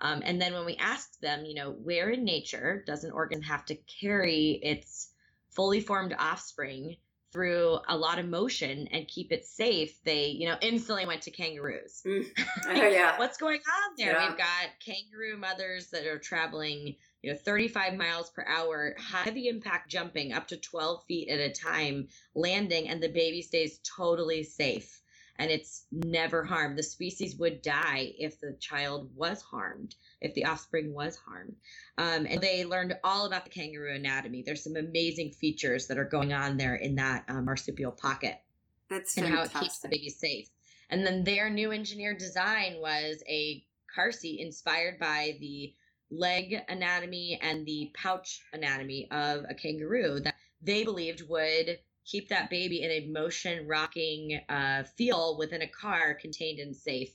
Um, 0.00 0.22
and 0.24 0.40
then 0.40 0.54
when 0.54 0.64
we 0.64 0.76
asked 0.76 1.20
them 1.20 1.44
you 1.44 1.54
know 1.54 1.72
where 1.72 2.10
in 2.10 2.24
nature 2.24 2.82
does 2.86 3.04
an 3.04 3.10
organ 3.10 3.42
have 3.42 3.64
to 3.66 3.76
carry 4.00 4.60
its 4.62 5.08
fully 5.54 5.80
formed 5.80 6.14
offspring 6.18 6.96
through 7.32 7.80
a 7.88 7.96
lot 7.96 8.20
of 8.20 8.26
motion 8.26 8.86
and 8.92 9.08
keep 9.08 9.32
it 9.32 9.44
safe, 9.44 9.98
they, 10.04 10.26
you 10.26 10.46
know, 10.46 10.56
instantly 10.62 11.04
went 11.04 11.20
to 11.22 11.32
kangaroos. 11.32 12.00
Mm. 12.06 12.26
Oh, 12.68 12.72
yeah. 12.72 13.18
What's 13.18 13.36
going 13.36 13.58
on 13.58 13.94
there? 13.98 14.12
Yeah. 14.12 14.28
We've 14.28 14.38
got 14.38 14.70
kangaroo 14.84 15.36
mothers 15.36 15.88
that 15.88 16.06
are 16.06 16.18
traveling, 16.18 16.94
you 17.22 17.32
know, 17.32 17.36
35 17.36 17.96
miles 17.96 18.30
per 18.30 18.44
hour, 18.48 18.94
heavy 18.98 19.48
impact 19.48 19.90
jumping 19.90 20.32
up 20.32 20.46
to 20.48 20.56
12 20.56 21.04
feet 21.06 21.28
at 21.28 21.40
a 21.40 21.50
time, 21.50 22.08
landing, 22.34 22.88
and 22.88 23.02
the 23.02 23.08
baby 23.08 23.42
stays 23.42 23.80
totally 23.82 24.44
safe 24.44 25.02
and 25.38 25.50
it's 25.50 25.86
never 25.90 26.44
harmed. 26.44 26.78
The 26.78 26.82
species 26.82 27.36
would 27.36 27.62
die 27.62 28.12
if 28.18 28.40
the 28.40 28.56
child 28.60 29.10
was 29.14 29.42
harmed, 29.42 29.94
if 30.20 30.34
the 30.34 30.44
offspring 30.44 30.94
was 30.94 31.16
harmed. 31.16 31.56
Um, 31.98 32.26
and 32.28 32.40
they 32.40 32.64
learned 32.64 32.96
all 33.02 33.26
about 33.26 33.44
the 33.44 33.50
kangaroo 33.50 33.94
anatomy. 33.94 34.42
There's 34.42 34.62
some 34.62 34.76
amazing 34.76 35.32
features 35.32 35.86
that 35.88 35.98
are 35.98 36.04
going 36.04 36.32
on 36.32 36.56
there 36.56 36.76
in 36.76 36.94
that 36.96 37.24
um, 37.28 37.44
marsupial 37.44 37.92
pocket. 37.92 38.40
That's 38.88 39.16
and 39.16 39.26
fantastic. 39.26 39.52
how 39.52 39.60
it 39.60 39.62
keeps 39.62 39.78
the 39.78 39.88
baby 39.88 40.10
safe. 40.10 40.48
And 40.90 41.04
then 41.04 41.24
their 41.24 41.50
new 41.50 41.72
engineered 41.72 42.18
design 42.18 42.76
was 42.78 43.22
a 43.28 43.64
car 43.94 44.12
seat 44.12 44.40
inspired 44.40 44.98
by 44.98 45.36
the 45.40 45.74
leg 46.10 46.56
anatomy 46.68 47.38
and 47.42 47.66
the 47.66 47.90
pouch 47.94 48.42
anatomy 48.52 49.08
of 49.10 49.44
a 49.48 49.54
kangaroo 49.54 50.20
that 50.20 50.34
they 50.62 50.84
believed 50.84 51.28
would 51.28 51.78
keep 52.04 52.28
that 52.28 52.50
baby 52.50 52.82
in 52.82 52.90
a 52.90 53.06
motion 53.06 53.66
rocking 53.66 54.40
uh, 54.48 54.84
feel 54.96 55.36
within 55.38 55.62
a 55.62 55.68
car 55.68 56.14
contained 56.14 56.58
and 56.58 56.76
safe 56.76 57.10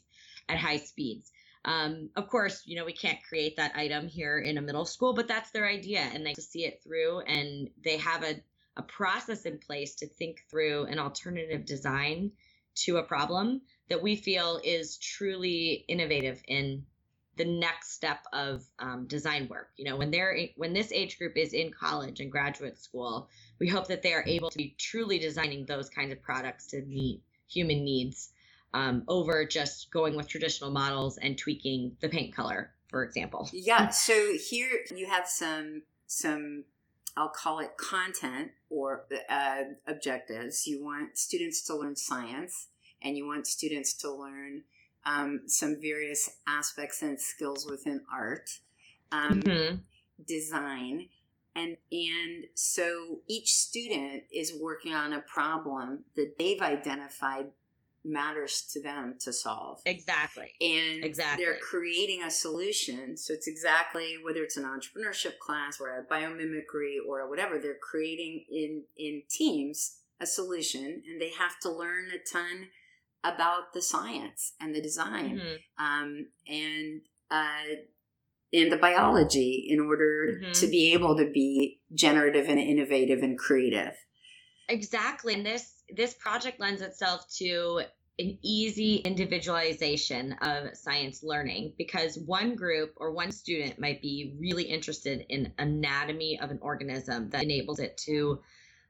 at 0.48 0.58
high 0.58 0.78
speeds. 0.78 1.32
Um, 1.66 2.10
of 2.16 2.30
course, 2.30 2.64
you 2.66 2.76
know, 2.76 2.86
we 2.86 2.94
can't 2.94 3.22
create 3.28 3.58
that 3.58 3.76
item 3.76 4.08
here 4.08 4.40
in 4.40 4.58
a 4.58 4.62
middle 4.62 4.86
school, 4.86 5.14
but 5.14 5.28
that's 5.28 5.52
their 5.52 5.68
idea 5.68 6.00
and 6.00 6.26
they 6.26 6.34
see 6.34 6.66
it 6.66 6.82
through 6.84 7.20
and 7.22 7.70
they 7.84 7.98
have 7.98 8.24
a, 8.24 8.42
a 8.78 8.82
process 8.84 9.46
in 9.46 9.60
place 9.60 9.96
to 9.96 10.08
think 10.08 10.46
through 10.50 10.86
an 10.86 11.00
alternative 11.00 11.66
design 11.66 12.32
to 12.76 12.98
a 12.98 13.04
problem 13.04 13.62
that 13.90 14.02
we 14.02 14.16
feel 14.16 14.62
is 14.64 14.98
truly 14.98 15.86
innovative 15.88 16.42
in 16.48 16.86
the 17.40 17.46
next 17.46 17.94
step 17.94 18.26
of 18.34 18.66
um, 18.80 19.08
design 19.08 19.48
work. 19.48 19.70
You 19.78 19.86
know, 19.86 19.96
when 19.96 20.12
they're 20.12 20.38
when 20.58 20.74
this 20.74 20.92
age 20.92 21.18
group 21.18 21.38
is 21.38 21.54
in 21.54 21.72
college 21.72 22.20
and 22.20 22.30
graduate 22.30 22.78
school, 22.78 23.30
we 23.60 23.68
hope 23.68 23.88
that 23.88 24.04
they 24.04 24.14
are 24.14 24.26
able 24.28 24.50
to 24.50 24.58
be 24.58 24.76
truly 24.78 25.18
designing 25.18 25.66
those 25.66 25.90
kinds 25.90 26.12
of 26.12 26.22
products 26.22 26.68
to 26.68 26.82
meet 26.82 27.24
human 27.48 27.84
needs 27.86 28.34
um, 28.74 29.04
over 29.08 29.46
just 29.46 29.90
going 29.90 30.18
with 30.18 30.28
traditional 30.28 30.70
models 30.70 31.18
and 31.18 31.38
tweaking 31.38 31.96
the 32.02 32.10
paint 32.10 32.36
color, 32.36 32.72
for 32.90 33.06
example. 33.06 33.50
Yeah. 33.54 33.88
So 33.88 34.34
here 34.38 34.70
you 34.94 35.08
have 35.08 35.26
some 35.26 35.84
some 36.06 36.66
I'll 37.16 37.30
call 37.30 37.60
it 37.60 37.78
content 37.78 38.52
or 38.70 39.06
uh, 39.30 39.64
objectives. 39.88 40.68
You 40.68 40.84
want 40.84 41.18
students 41.18 41.62
to 41.68 41.76
learn 41.76 41.96
science, 41.96 42.68
and 43.02 43.16
you 43.16 43.26
want 43.26 43.48
students 43.48 43.94
to 43.94 44.12
learn 44.12 44.64
um, 45.06 45.42
some 45.48 45.78
various 45.82 46.30
aspects 46.48 47.02
and 47.02 47.20
skills 47.20 47.68
within 47.70 48.02
art, 48.14 48.50
um, 49.12 49.42
mm-hmm. 49.42 49.76
design, 50.28 51.08
and 51.56 51.78
and 51.92 52.46
so 52.54 53.20
each 53.28 53.54
student 53.56 54.24
is 54.32 54.54
working 54.60 54.94
on 54.94 55.14
a 55.14 55.22
problem 55.22 56.06
that 56.16 56.38
they've 56.38 56.62
identified 56.62 57.48
matters 58.06 58.62
to 58.74 58.82
them 58.82 59.16
to 59.20 59.34
solve. 59.34 59.82
Exactly. 59.86 60.54
And 60.62 61.04
exactly. 61.04 61.44
they're 61.44 61.58
creating 61.58 62.24
a 62.24 62.32
solution. 62.32 63.18
So 63.18 63.34
it's 63.34 63.48
exactly 63.48 64.16
whether 64.24 64.42
it's 64.42 64.58
an 64.58 64.64
entrepreneurship 64.64 65.38
class 65.40 65.80
or 65.82 65.98
a 65.98 66.06
biomimicry 66.06 66.98
or 67.08 67.28
whatever, 67.30 67.60
they're 67.60 67.76
creating 67.82 68.46
in 68.50 68.84
in 68.98 69.24
teams 69.30 69.98
a 70.22 70.26
solution 70.26 71.02
and 71.08 71.22
they 71.22 71.32
have 71.32 71.60
to 71.62 71.72
learn 71.72 72.08
a 72.14 72.30
ton 72.30 72.68
about 73.24 73.74
the 73.74 73.82
science 73.82 74.54
and 74.60 74.74
the 74.74 74.82
design 74.82 75.40
mm-hmm. 75.40 75.84
um, 75.86 76.26
and 76.48 77.02
uh, 77.32 77.76
and 78.52 78.72
the 78.72 78.78
biology 78.78 79.68
in 79.70 79.80
order 79.80 80.40
mm-hmm. 80.42 80.52
to 80.54 80.68
be 80.68 80.94
able 80.94 81.16
to 81.18 81.30
be 81.32 81.80
generative 81.94 82.48
and 82.48 82.60
innovative 82.60 83.22
and 83.22 83.38
creative. 83.38 83.94
Exactly. 84.68 85.34
And 85.34 85.46
this 85.46 85.84
this 85.96 86.14
project 86.14 86.60
lends 86.60 86.82
itself 86.82 87.26
to 87.38 87.82
an 88.20 88.38
easy 88.44 88.98
individualization 88.98 90.34
of 90.42 90.76
science 90.76 91.24
learning 91.24 91.74
because 91.78 92.20
one 92.26 92.56
group 92.56 92.94
or 92.98 93.12
one 93.12 93.32
student 93.32 93.80
might 93.80 94.02
be 94.02 94.36
really 94.38 94.64
interested 94.64 95.26
in 95.30 95.54
anatomy 95.58 96.38
of 96.42 96.52
an 96.52 96.60
organism 96.62 97.30
that 97.30 97.44
enables 97.44 97.80
it 97.80 97.98
to 97.98 98.40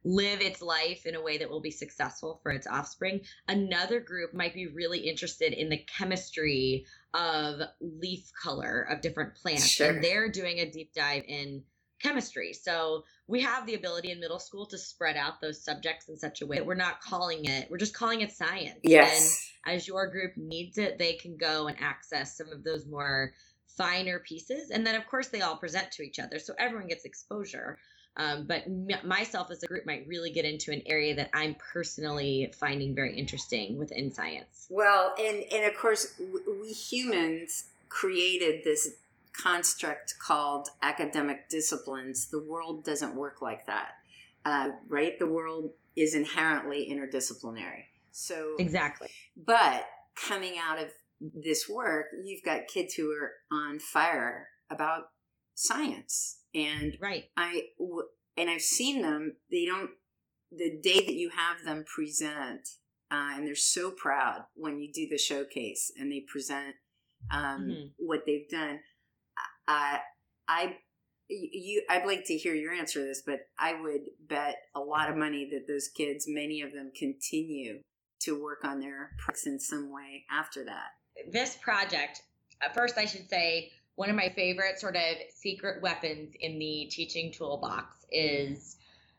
live 0.04 0.42
its 0.42 0.62
life 0.62 1.06
in 1.06 1.16
a 1.16 1.22
way 1.22 1.38
that 1.38 1.50
will 1.50 1.62
be 1.62 1.72
successful 1.72 2.40
for 2.42 2.52
its 2.52 2.68
offspring. 2.68 3.22
Another 3.48 4.00
group 4.00 4.34
might 4.34 4.54
be 4.54 4.68
really 4.68 5.00
interested 5.00 5.54
in 5.54 5.70
the 5.70 5.84
chemistry 5.98 6.86
of 7.14 7.60
leaf 7.82 8.32
color 8.42 8.88
of 8.90 9.02
different 9.02 9.36
plants 9.36 9.68
sure. 9.68 9.90
and 9.90 10.04
they're 10.04 10.30
doing 10.30 10.60
a 10.60 10.70
deep 10.70 10.94
dive 10.94 11.24
in 11.28 11.64
chemistry. 12.02 12.54
So 12.54 13.04
we 13.28 13.42
have 13.42 13.66
the 13.66 13.76
ability 13.76 14.12
in 14.12 14.20
middle 14.20 14.40
school 14.40 14.66
to 14.68 14.78
spread 14.78 15.18
out 15.18 15.42
those 15.42 15.64
subjects 15.64 16.08
in 16.08 16.18
such 16.18 16.42
a 16.42 16.46
way 16.46 16.58
that 16.58 16.66
we're 16.66 16.76
not 16.76 17.02
calling 17.02 17.46
it, 17.46 17.70
we're 17.70 17.78
just 17.78 17.94
calling 17.94 18.22
it 18.22 18.32
science. 18.32 18.80
Yes. 18.84 19.52
And 19.66 19.76
as 19.76 19.88
your 19.88 20.08
group 20.08 20.38
needs 20.38 20.78
it, 20.78 20.98
they 20.98 21.14
can 21.14 21.36
go 21.38 21.68
and 21.68 21.78
access 21.82 22.38
some 22.38 22.50
of 22.50 22.64
those 22.64 22.86
more 22.86 23.34
finer 23.78 24.20
pieces. 24.20 24.72
And 24.72 24.86
then, 24.86 24.96
of 24.96 25.08
course, 25.08 25.28
they 25.28 25.42
all 25.42 25.58
present 25.58 25.92
to 25.92 26.04
each 26.04 26.20
other. 26.20 26.40
So 26.40 26.54
everyone 26.58 26.88
gets 26.88 27.06
exposure. 27.06 27.78
Um, 28.20 28.46
but 28.46 28.64
m- 28.66 29.08
myself 29.08 29.50
as 29.50 29.64
a 29.64 29.68
group 29.68 29.86
might 29.86 30.06
really 30.06 30.30
get 30.30 30.44
into 30.44 30.72
an 30.72 30.82
area 30.86 31.16
that 31.16 31.30
I'm 31.34 31.56
personally 31.56 32.54
finding 32.60 32.94
very 32.94 33.18
interesting 33.18 33.78
within 33.78 34.12
science. 34.12 34.68
Well, 34.70 35.16
and, 35.18 35.44
and 35.52 35.64
of 35.66 35.76
course, 35.80 36.20
we 36.62 36.74
humans 36.74 37.66
created 37.88 38.64
this 38.66 38.90
construct 39.34 40.16
called 40.20 40.70
academic 40.82 41.50
disciplines, 41.50 42.28
the 42.28 42.42
world 42.42 42.84
doesn't 42.84 43.16
work 43.16 43.42
like 43.42 43.66
that, 43.68 43.92
uh, 44.46 44.72
right? 44.88 45.18
The 45.18 45.28
world 45.28 45.72
is 45.96 46.14
inherently 46.14 46.90
interdisciplinary. 46.92 47.86
So 48.12 48.56
exactly. 48.60 49.10
But 49.38 49.86
coming 50.16 50.56
out 50.62 50.80
of 50.80 50.90
this 51.22 51.70
work, 51.70 52.08
you've 52.24 52.44
got 52.44 52.68
kids 52.68 52.96
who 52.96 53.12
are 53.12 53.32
on 53.52 53.80
fire 53.80 54.50
about 54.70 55.12
science, 55.56 56.39
and 56.54 56.98
right. 57.02 57.26
I 57.38 57.64
and 58.38 58.50
I've 58.50 58.62
seen 58.62 59.02
them. 59.02 59.36
They 59.52 59.66
don't. 59.66 59.92
The 60.52 60.80
day 60.82 61.06
that 61.06 61.14
you 61.14 61.30
have 61.30 61.64
them 61.64 61.86
present, 61.86 62.68
uh, 63.12 63.34
and 63.36 63.46
they're 63.46 63.56
so 63.56 63.92
proud 63.92 64.46
when 64.56 64.80
you 64.80 64.92
do 64.92 65.08
the 65.08 65.18
showcase 65.18 65.92
and 65.98 66.12
they 66.12 66.22
present 66.22 66.76
um, 67.32 67.68
mm-hmm. 67.70 67.88
what 67.98 68.22
they've 68.26 68.50
done. 68.50 68.80
Uh, 69.68 69.98
I 70.48 70.78
you 71.30 71.84
I'd 71.90 72.06
like 72.06 72.26
to 72.26 72.38
hear 72.38 72.56
your 72.56 72.74
answer 72.74 73.00
to 73.00 73.06
this, 73.06 73.22
but 73.26 73.42
I 73.58 73.80
would 73.80 74.02
bet 74.28 74.56
a 74.76 74.80
lot 74.80 75.10
of 75.10 75.16
money 75.16 75.48
that 75.52 75.68
those 75.68 75.88
kids, 75.88 76.26
many 76.28 76.62
of 76.62 76.74
them, 76.74 76.92
continue 76.98 77.82
to 78.22 78.42
work 78.42 78.66
on 78.66 78.80
their 78.80 79.12
products 79.18 79.46
in 79.46 79.60
some 79.60 79.94
way 79.94 80.26
after 80.32 80.66
that. 80.66 81.32
This 81.32 81.58
project, 81.62 82.24
uh, 82.64 82.70
first, 82.74 82.98
I 82.98 83.06
should 83.06 83.30
say, 83.30 83.72
one 84.00 84.10
of 84.10 84.16
my 84.16 84.30
favorite 84.30 84.80
sort 84.80 84.96
of 84.96 85.18
secret 85.36 85.82
weapons 85.82 86.34
in 86.40 86.58
the 86.58 86.88
teaching 86.90 87.34
toolbox 87.34 88.06
is 88.10 88.78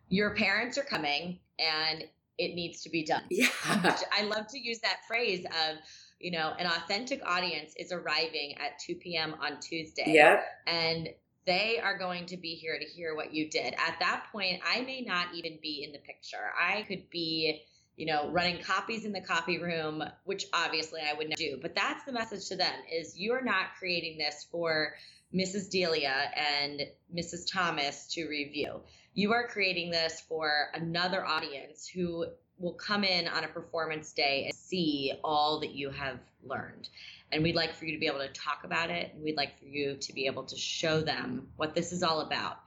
your 0.09 0.35
parents 0.35 0.79
are 0.79 0.83
coming 0.85 1.39
and 1.59 2.05
it 2.39 2.55
needs 2.55 2.81
to 2.81 2.89
be 2.89 3.05
done. 3.05 3.25
Yeah. 3.31 3.49
I 3.67 4.23
love 4.23 4.47
to 4.49 4.59
use 4.59 4.79
that 4.79 5.01
phrase 5.07 5.45
of 5.45 5.77
you 6.19 6.31
know, 6.31 6.53
an 6.59 6.67
authentic 6.67 7.21
audience 7.27 7.75
is 7.77 7.93
arriving 7.93 8.55
at 8.59 8.79
2 8.79 8.95
p.m. 8.97 9.35
on 9.41 9.59
Tuesday. 9.61 10.05
Yeah. 10.07 10.41
And 10.67 11.09
they 11.47 11.79
are 11.79 11.99
going 11.99 12.27
to 12.27 12.37
be 12.37 12.55
here 12.55 12.79
to 12.79 12.85
hear 12.85 13.15
what 13.15 13.35
you 13.35 13.51
did. 13.51 13.75
At 13.75 13.99
that 14.01 14.27
point, 14.31 14.61
I 14.67 14.83
may 14.83 15.01
not 15.01 15.29
even 15.35 15.59
be 15.63 15.83
in 15.85 15.93
the 15.93 15.99
picture. 15.99 16.53
I 16.59 16.83
could 16.83 17.09
be, 17.11 17.63
you 18.01 18.07
know, 18.07 18.31
running 18.31 18.63
copies 18.63 19.05
in 19.05 19.13
the 19.13 19.21
copy 19.21 19.59
room, 19.59 20.03
which 20.25 20.47
obviously 20.55 21.03
I 21.03 21.13
would 21.13 21.29
not 21.29 21.37
do. 21.37 21.59
But 21.61 21.75
that's 21.75 22.03
the 22.05 22.13
message 22.13 22.49
to 22.49 22.57
them 22.57 22.73
is 22.91 23.19
you're 23.19 23.45
not 23.45 23.75
creating 23.79 24.17
this 24.17 24.47
for 24.51 24.95
Mrs. 25.35 25.69
Delia 25.69 26.31
and 26.35 26.81
Mrs. 27.15 27.53
Thomas 27.53 28.07
to 28.15 28.27
review. 28.27 28.81
You 29.13 29.35
are 29.35 29.47
creating 29.47 29.91
this 29.91 30.23
for 30.27 30.69
another 30.73 31.27
audience 31.27 31.87
who 31.87 32.25
will 32.59 32.73
come 32.73 33.05
in 33.05 33.29
on 33.29 33.45
a 33.45 33.49
performance 33.49 34.13
day 34.13 34.45
and 34.47 34.55
see 34.55 35.13
all 35.23 35.61
that 35.61 35.75
you 35.75 35.91
have 35.91 36.21
learned. 36.43 36.89
And 37.33 37.43
we'd 37.43 37.55
like 37.55 37.75
for 37.75 37.85
you 37.85 37.93
to 37.93 38.01
be 38.01 38.07
able 38.07 38.21
to 38.21 38.29
talk 38.29 38.65
about 38.65 38.89
it. 38.89 39.13
And 39.13 39.23
we'd 39.23 39.37
like 39.37 39.59
for 39.59 39.67
you 39.67 39.97
to 39.97 40.13
be 40.15 40.25
able 40.25 40.45
to 40.45 40.57
show 40.57 41.03
them 41.03 41.49
what 41.57 41.75
this 41.75 41.93
is 41.93 42.03
all 42.03 42.23
about. 42.23 42.61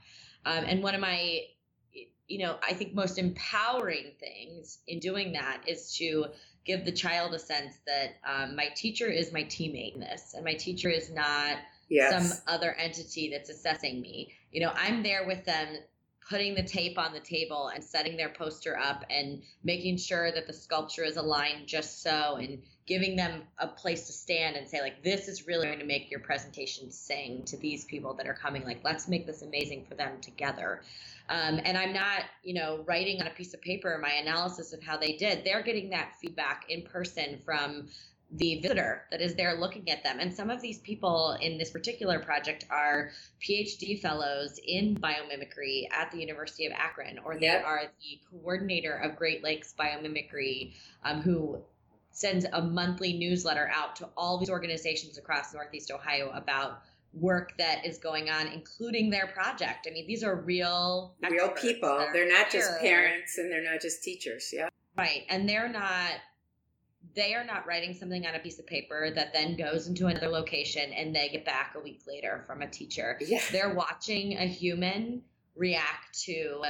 Um, 0.45 0.63
and 0.67 0.83
one 0.83 0.93
of 0.93 1.01
my, 1.01 1.39
you 2.27 2.39
know, 2.39 2.57
I 2.63 2.73
think 2.73 2.93
most 2.93 3.17
empowering 3.17 4.11
things 4.19 4.79
in 4.87 4.99
doing 4.99 5.33
that 5.33 5.61
is 5.67 5.95
to 5.97 6.27
give 6.65 6.85
the 6.85 6.91
child 6.91 7.33
a 7.33 7.39
sense 7.39 7.73
that 7.85 8.15
um, 8.25 8.55
my 8.55 8.69
teacher 8.75 9.07
is 9.07 9.33
my 9.33 9.43
teammate 9.43 9.95
in 9.95 9.99
this, 9.99 10.33
and 10.33 10.45
my 10.45 10.53
teacher 10.53 10.89
is 10.89 11.11
not 11.11 11.57
yes. 11.89 12.11
some 12.11 12.41
other 12.47 12.73
entity 12.73 13.29
that's 13.29 13.49
assessing 13.49 14.01
me. 14.01 14.31
You 14.51 14.61
know, 14.61 14.71
I'm 14.75 15.03
there 15.03 15.25
with 15.27 15.43
them 15.45 15.67
putting 16.29 16.55
the 16.55 16.63
tape 16.63 16.97
on 16.97 17.13
the 17.13 17.19
table 17.19 17.69
and 17.73 17.83
setting 17.83 18.17
their 18.17 18.29
poster 18.29 18.77
up 18.77 19.03
and 19.09 19.41
making 19.63 19.97
sure 19.97 20.31
that 20.31 20.47
the 20.47 20.53
sculpture 20.53 21.03
is 21.03 21.17
aligned 21.17 21.67
just 21.67 22.01
so 22.01 22.37
and 22.37 22.61
giving 22.85 23.15
them 23.15 23.43
a 23.59 23.67
place 23.67 24.07
to 24.07 24.13
stand 24.13 24.55
and 24.55 24.67
say 24.67 24.81
like 24.81 25.03
this 25.03 25.27
is 25.27 25.47
really 25.47 25.67
going 25.67 25.79
to 25.79 25.85
make 25.85 26.11
your 26.11 26.19
presentation 26.19 26.91
sing 26.91 27.43
to 27.43 27.57
these 27.57 27.85
people 27.85 28.13
that 28.13 28.27
are 28.27 28.33
coming. 28.33 28.63
Like 28.63 28.81
let's 28.83 29.07
make 29.07 29.25
this 29.25 29.41
amazing 29.41 29.85
for 29.85 29.95
them 29.95 30.19
together. 30.21 30.81
Um, 31.29 31.61
and 31.63 31.77
i'm 31.77 31.93
not 31.93 32.23
you 32.43 32.53
know 32.53 32.83
writing 32.85 33.21
on 33.21 33.27
a 33.27 33.29
piece 33.29 33.53
of 33.53 33.61
paper 33.61 33.97
my 34.01 34.11
analysis 34.11 34.73
of 34.73 34.83
how 34.83 34.97
they 34.97 35.13
did. 35.13 35.45
They're 35.45 35.63
getting 35.63 35.89
that 35.91 36.15
feedback 36.19 36.65
in 36.69 36.81
person 36.81 37.39
from 37.45 37.87
the 38.35 38.59
visitor 38.61 39.03
that 39.11 39.21
is 39.21 39.35
there 39.35 39.53
looking 39.59 39.89
at 39.89 40.03
them. 40.03 40.19
And 40.19 40.33
some 40.33 40.49
of 40.49 40.61
these 40.61 40.79
people 40.79 41.37
in 41.39 41.57
this 41.57 41.69
particular 41.69 42.19
project 42.19 42.65
are 42.69 43.11
PhD 43.41 43.99
fellows 43.99 44.59
in 44.65 44.95
biomimicry 44.97 45.87
at 45.91 46.11
the 46.11 46.19
University 46.19 46.65
of 46.65 46.73
Akron, 46.73 47.19
or 47.19 47.35
they 47.35 47.45
yep. 47.45 47.63
are 47.65 47.83
the 48.01 48.19
coordinator 48.31 48.95
of 48.95 49.15
Great 49.15 49.43
Lakes 49.43 49.75
Biomimicry, 49.77 50.73
um, 51.03 51.21
who 51.21 51.61
sends 52.11 52.45
a 52.51 52.61
monthly 52.61 53.13
newsletter 53.13 53.69
out 53.73 53.95
to 53.97 54.09
all 54.17 54.39
these 54.39 54.49
organizations 54.49 55.17
across 55.17 55.53
Northeast 55.53 55.91
Ohio 55.91 56.31
about 56.33 56.81
work 57.13 57.55
that 57.57 57.85
is 57.85 57.99
going 57.99 58.29
on, 58.29 58.47
including 58.47 59.11
their 59.11 59.27
project. 59.27 59.87
I 59.87 59.93
mean, 59.93 60.07
these 60.07 60.23
are 60.23 60.35
real 60.35 61.13
real 61.29 61.49
people. 61.49 62.07
They're 62.11 62.27
not 62.27 62.51
here. 62.51 62.61
just 62.61 62.79
parents 62.79 63.37
and 63.37 63.51
they're 63.51 63.63
not 63.63 63.81
just 63.81 64.03
teachers. 64.03 64.49
Yeah. 64.51 64.69
Right. 64.97 65.23
And 65.29 65.47
they're 65.47 65.69
not 65.69 66.11
they 67.15 67.33
are 67.35 67.43
not 67.43 67.67
writing 67.67 67.93
something 67.93 68.25
on 68.25 68.35
a 68.35 68.39
piece 68.39 68.59
of 68.59 68.65
paper 68.65 69.11
that 69.11 69.33
then 69.33 69.55
goes 69.55 69.87
into 69.87 70.07
another 70.07 70.29
location 70.29 70.91
and 70.93 71.15
they 71.15 71.29
get 71.29 71.45
back 71.45 71.75
a 71.75 71.79
week 71.79 72.01
later 72.07 72.43
from 72.47 72.61
a 72.61 72.67
teacher. 72.67 73.17
Yeah. 73.21 73.41
They're 73.51 73.73
watching 73.73 74.37
a 74.37 74.45
human 74.45 75.21
react 75.55 76.19
to 76.23 76.63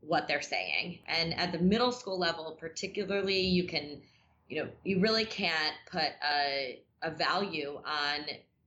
what 0.00 0.28
they're 0.28 0.42
saying. 0.42 1.00
And 1.06 1.34
at 1.34 1.52
the 1.52 1.58
middle 1.58 1.92
school 1.92 2.18
level, 2.18 2.56
particularly, 2.58 3.40
you 3.40 3.64
can, 3.64 4.00
you 4.48 4.62
know, 4.62 4.70
you 4.84 5.00
really 5.00 5.24
can't 5.24 5.74
put 5.90 6.10
a, 6.24 6.80
a 7.02 7.10
value 7.10 7.80
on 7.84 8.20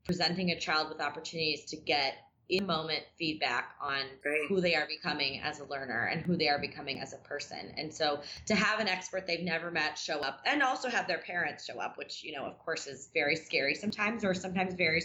presenting 0.05 0.51
a 0.51 0.59
child 0.59 0.89
with 0.89 0.99
opportunities 0.99 1.65
to 1.65 1.77
get 1.77 2.15
in 2.51 2.65
moment 2.65 3.03
feedback 3.17 3.75
on 3.79 4.03
Right. 4.25 4.41
who 4.47 4.59
they 4.61 4.75
are 4.75 4.85
becoming 4.85 5.39
as 5.41 5.59
a 5.59 5.65
learner 5.65 6.07
and 6.07 6.21
who 6.21 6.35
they 6.35 6.49
are 6.49 6.59
becoming 6.59 6.99
as 6.99 7.13
a 7.13 7.17
person. 7.17 7.73
And 7.77 7.93
so 7.93 8.21
to 8.47 8.55
have 8.55 8.79
an 8.79 8.87
expert 8.87 9.25
they've 9.25 9.41
never 9.41 9.71
met 9.71 9.97
show 9.97 10.19
up 10.19 10.41
and 10.45 10.61
also 10.61 10.89
have 10.89 11.07
their 11.07 11.19
parents 11.19 11.65
show 11.65 11.79
up, 11.79 11.97
which, 11.97 12.23
you 12.23 12.33
know, 12.33 12.45
of 12.45 12.59
course 12.59 12.87
is 12.87 13.09
very 13.13 13.35
scary 13.35 13.73
sometimes 13.73 14.25
or 14.25 14.33
sometimes 14.33 14.73
very 14.73 15.01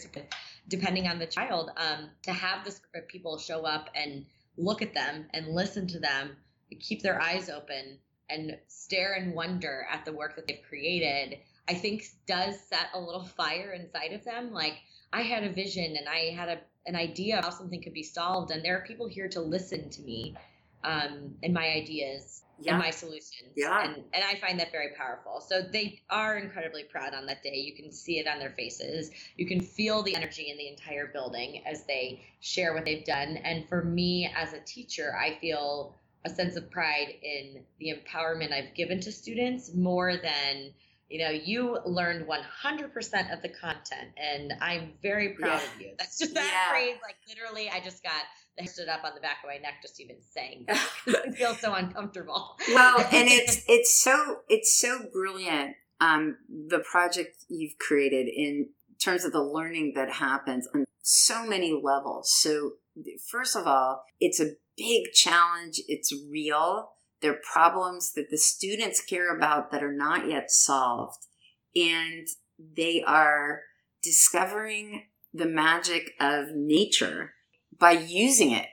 depending 0.68 1.06
on 1.06 1.18
the 1.18 1.26
child, 1.26 1.70
um, 1.76 2.10
to 2.22 2.32
have 2.32 2.64
this 2.64 2.78
group 2.80 3.04
of 3.04 3.08
people 3.08 3.38
show 3.38 3.64
up 3.64 3.88
and 3.94 4.26
look 4.56 4.82
at 4.82 4.94
them 4.94 5.26
and 5.32 5.48
listen 5.48 5.86
to 5.86 5.98
them, 6.00 6.36
keep 6.80 7.02
their 7.02 7.20
eyes 7.20 7.48
open 7.48 7.98
and 8.28 8.58
stare 8.66 9.14
and 9.14 9.34
wonder 9.34 9.86
at 9.90 10.04
the 10.04 10.12
work 10.12 10.34
that 10.34 10.48
they've 10.48 10.64
created, 10.68 11.38
I 11.68 11.74
think 11.74 12.04
does 12.26 12.60
set 12.60 12.88
a 12.94 13.00
little 13.00 13.24
fire 13.24 13.72
inside 13.72 14.12
of 14.12 14.24
them. 14.24 14.52
Like, 14.52 14.74
I 15.12 15.22
had 15.22 15.44
a 15.44 15.52
vision 15.52 15.96
and 15.96 16.08
I 16.08 16.34
had 16.34 16.48
a, 16.48 16.58
an 16.86 16.96
idea 16.96 17.38
of 17.38 17.44
how 17.44 17.50
something 17.50 17.82
could 17.82 17.94
be 17.94 18.02
solved, 18.02 18.50
and 18.50 18.64
there 18.64 18.76
are 18.76 18.84
people 18.86 19.08
here 19.08 19.28
to 19.28 19.40
listen 19.40 19.90
to 19.90 20.02
me 20.02 20.36
um, 20.84 21.34
and 21.42 21.52
my 21.52 21.66
ideas 21.68 22.42
Yeah. 22.60 22.74
and 22.74 22.82
my 22.82 22.90
solutions. 22.90 23.52
Yeah. 23.56 23.84
And, 23.84 23.96
and 24.14 24.24
I 24.24 24.36
find 24.36 24.58
that 24.60 24.70
very 24.72 24.90
powerful. 24.96 25.40
So 25.40 25.62
they 25.62 26.00
are 26.10 26.38
incredibly 26.38 26.84
proud 26.84 27.12
on 27.12 27.26
that 27.26 27.42
day. 27.42 27.56
You 27.56 27.74
can 27.74 27.90
see 27.92 28.18
it 28.18 28.26
on 28.28 28.38
their 28.38 28.52
faces. 28.52 29.10
You 29.36 29.46
can 29.46 29.60
feel 29.60 30.02
the 30.02 30.14
energy 30.14 30.50
in 30.50 30.56
the 30.56 30.68
entire 30.68 31.08
building 31.08 31.62
as 31.66 31.84
they 31.86 32.24
share 32.40 32.72
what 32.72 32.84
they've 32.84 33.04
done. 33.04 33.36
And 33.38 33.68
for 33.68 33.82
me 33.82 34.32
as 34.36 34.52
a 34.52 34.60
teacher, 34.60 35.14
I 35.16 35.34
feel 35.40 35.94
a 36.24 36.30
sense 36.30 36.56
of 36.56 36.70
pride 36.70 37.14
in 37.22 37.64
the 37.78 37.92
empowerment 37.92 38.52
I've 38.52 38.74
given 38.74 39.00
to 39.00 39.12
students 39.12 39.74
more 39.74 40.16
than 40.16 40.72
you 41.08 41.18
know 41.24 41.30
you 41.30 41.78
learned 41.86 42.26
100% 42.26 43.32
of 43.32 43.42
the 43.42 43.48
content 43.48 44.08
and 44.16 44.52
i'm 44.60 44.92
very 45.02 45.30
proud 45.30 45.60
Yeah. 45.62 45.74
of 45.74 45.80
you 45.80 45.92
that's 45.98 46.18
just 46.18 46.34
that 46.34 46.44
Yeah. 46.50 46.70
phrase 46.72 46.96
like 47.02 47.16
literally 47.28 47.68
i 47.70 47.80
just 47.80 48.02
got 48.02 48.22
stood 48.68 48.88
up 48.88 49.04
on 49.04 49.12
the 49.14 49.20
back 49.20 49.38
of 49.44 49.48
my 49.48 49.58
neck 49.58 49.74
just 49.82 50.00
even 50.00 50.16
saying 50.22 50.64
that. 50.66 50.88
I 51.26 51.30
feel 51.30 51.54
so 51.54 51.74
uncomfortable. 51.74 52.56
well 52.72 52.98
and 53.00 53.08
it's 53.28 53.62
it's 53.68 54.02
so 54.02 54.38
it's 54.48 54.78
so 54.80 55.00
brilliant 55.12 55.76
um 56.00 56.36
the 56.48 56.78
project 56.80 57.44
you've 57.48 57.78
created 57.78 58.26
in 58.28 58.70
terms 59.02 59.24
of 59.24 59.32
the 59.32 59.42
learning 59.42 59.92
that 59.94 60.10
happens 60.10 60.66
on 60.74 60.84
so 61.02 61.46
many 61.46 61.78
levels 61.80 62.32
so 62.34 62.72
first 63.30 63.54
of 63.56 63.66
all 63.66 64.02
it's 64.20 64.40
a 64.40 64.52
big 64.76 65.12
challenge 65.12 65.80
it's 65.86 66.12
real 66.30 66.92
there 67.22 67.32
are 67.32 67.40
problems 67.52 68.12
that 68.12 68.30
the 68.30 68.38
students 68.38 69.00
care 69.00 69.34
about 69.34 69.70
that 69.70 69.82
are 69.82 69.92
not 69.92 70.28
yet 70.28 70.50
solved 70.50 71.26
and 71.74 72.26
they 72.58 73.02
are 73.02 73.62
discovering 74.02 75.04
the 75.32 75.46
magic 75.46 76.12
of 76.20 76.54
nature 76.54 77.34
by 77.78 77.92
using 77.92 78.52
it 78.52 78.66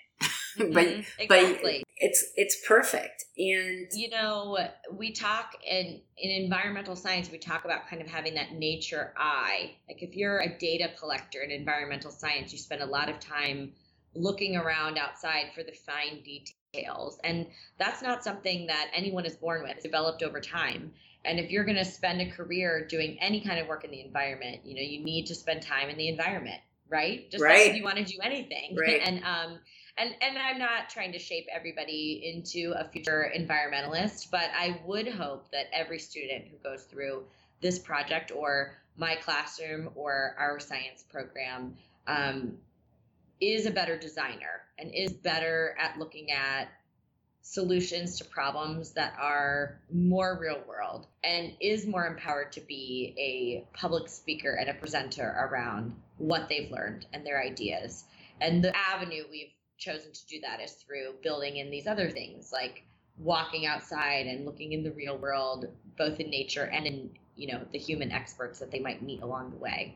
but 0.58 0.68
Mhm, 0.68 1.06
but 1.28 1.40
exactly. 1.40 1.84
it's 1.98 2.26
it's 2.36 2.58
perfect 2.68 3.26
and 3.38 3.88
you 3.94 4.10
know 4.10 4.58
we 4.92 5.12
talk 5.12 5.56
in 5.66 6.02
in 6.18 6.44
environmental 6.44 6.96
science 6.96 7.32
we 7.32 7.38
talk 7.38 7.66
about 7.66 7.88
kind 7.88 8.02
of 8.02 8.08
having 8.08 8.36
that 8.36 8.52
nature 8.54 9.14
eye 9.18 9.72
like 9.88 10.02
if 10.04 10.16
you're 10.16 10.40
a 10.40 10.58
data 10.60 10.92
collector 11.00 11.42
in 11.42 11.52
environmental 11.52 12.12
science 12.12 12.52
you 12.52 12.60
spend 12.60 12.82
a 12.82 12.86
lot 12.86 13.10
of 13.10 13.20
time 13.20 13.74
looking 14.16 14.56
around 14.56 14.98
outside 14.98 15.46
for 15.56 15.64
the 15.64 15.72
fine 15.72 16.22
details 16.74 17.20
and 17.24 17.46
that's 17.78 18.02
not 18.02 18.24
something 18.24 18.68
that 18.68 18.90
anyone 18.94 19.26
is 19.26 19.36
born 19.36 19.64
with 19.64 19.72
it's 19.72 19.84
developed 19.84 20.24
over 20.24 20.40
time. 20.40 20.92
And 21.26 21.40
if 21.40 21.52
you're 21.52 21.64
going 21.64 21.78
to 21.78 21.86
spend 21.86 22.20
a 22.20 22.30
career 22.30 22.86
doing 22.86 23.18
any 23.22 23.40
kind 23.40 23.60
of 23.60 23.68
work 23.68 23.86
in 23.86 23.92
the 23.92 24.02
environment 24.02 24.62
you 24.66 24.76
know 24.76 24.82
you 24.82 25.04
need 25.04 25.28
to 25.28 25.36
spend 25.36 25.62
time 25.62 25.90
in 25.90 25.98
the 25.98 26.10
environment 26.10 26.62
right? 26.90 27.30
Just 27.32 27.44
like 27.44 27.72
if 27.72 27.76
you 27.76 27.84
want 27.84 27.98
to 27.98 28.04
do 28.04 28.20
anything. 28.22 28.78
Right. 28.84 29.02
and 29.04 29.24
um 29.24 29.60
and 29.98 30.14
and 30.22 30.38
I'm 30.38 30.58
not 30.58 30.90
trying 30.90 31.12
to 31.14 31.20
shape 31.20 31.48
everybody 31.54 32.22
into 32.34 32.74
a 32.78 32.88
future 32.90 33.32
environmentalist, 33.36 34.30
but 34.32 34.50
I 34.56 34.80
would 34.86 35.08
hope 35.08 35.52
that 35.52 35.66
every 35.74 36.00
student 36.00 36.46
who 36.50 36.58
goes 36.58 36.84
through 36.84 37.24
this 37.62 37.80
project 37.80 38.32
or 38.36 38.76
my 38.98 39.16
classroom 39.16 39.90
or 39.96 40.36
our 40.38 40.60
science 40.60 41.04
program 41.10 41.76
um, 42.08 42.58
is 43.52 43.66
a 43.66 43.72
better 43.72 43.98
designer 43.98 44.62
and 44.80 44.94
is 44.94 45.14
better 45.14 45.76
at 45.80 46.00
looking 46.00 46.32
at 46.32 46.70
solutions 47.42 48.18
to 48.18 48.26
problems 48.26 48.92
that 48.92 49.14
are 49.20 49.82
more 49.92 50.38
real 50.40 50.62
world 50.66 51.08
and 51.24 51.52
is 51.60 51.86
more 51.86 52.08
empowered 52.08 52.54
to 52.54 52.62
be 52.62 53.14
a 53.18 53.78
public 53.78 54.08
speaker 54.08 54.54
and 54.54 54.70
a 54.70 54.74
presenter 54.74 55.36
around 55.38 55.94
what 56.18 56.48
they've 56.48 56.72
learned 56.72 57.06
and 57.12 57.26
their 57.26 57.44
ideas. 57.44 58.06
And 58.40 58.64
the 58.64 58.74
avenue 58.76 59.24
we've 59.30 59.52
chosen 59.78 60.14
to 60.14 60.28
do 60.28 60.40
that 60.42 60.62
is 60.62 60.72
through 60.72 61.16
building 61.22 61.58
in 61.58 61.70
these 61.70 61.86
other 61.86 62.10
things 62.10 62.52
like 62.54 62.84
walking 63.18 63.66
outside 63.66 64.26
and 64.26 64.46
looking 64.46 64.72
in 64.72 64.84
the 64.84 64.92
real 64.92 65.18
world 65.18 65.68
both 65.98 66.20
in 66.20 66.30
nature 66.30 66.64
and 66.64 66.88
in 66.88 67.10
you 67.36 67.52
know 67.52 67.60
the 67.72 67.78
human 67.78 68.12
experts 68.12 68.60
that 68.60 68.72
they 68.72 68.80
might 68.80 69.04
meet 69.04 69.22
along 69.22 69.52
the 69.52 69.58
way 69.58 69.96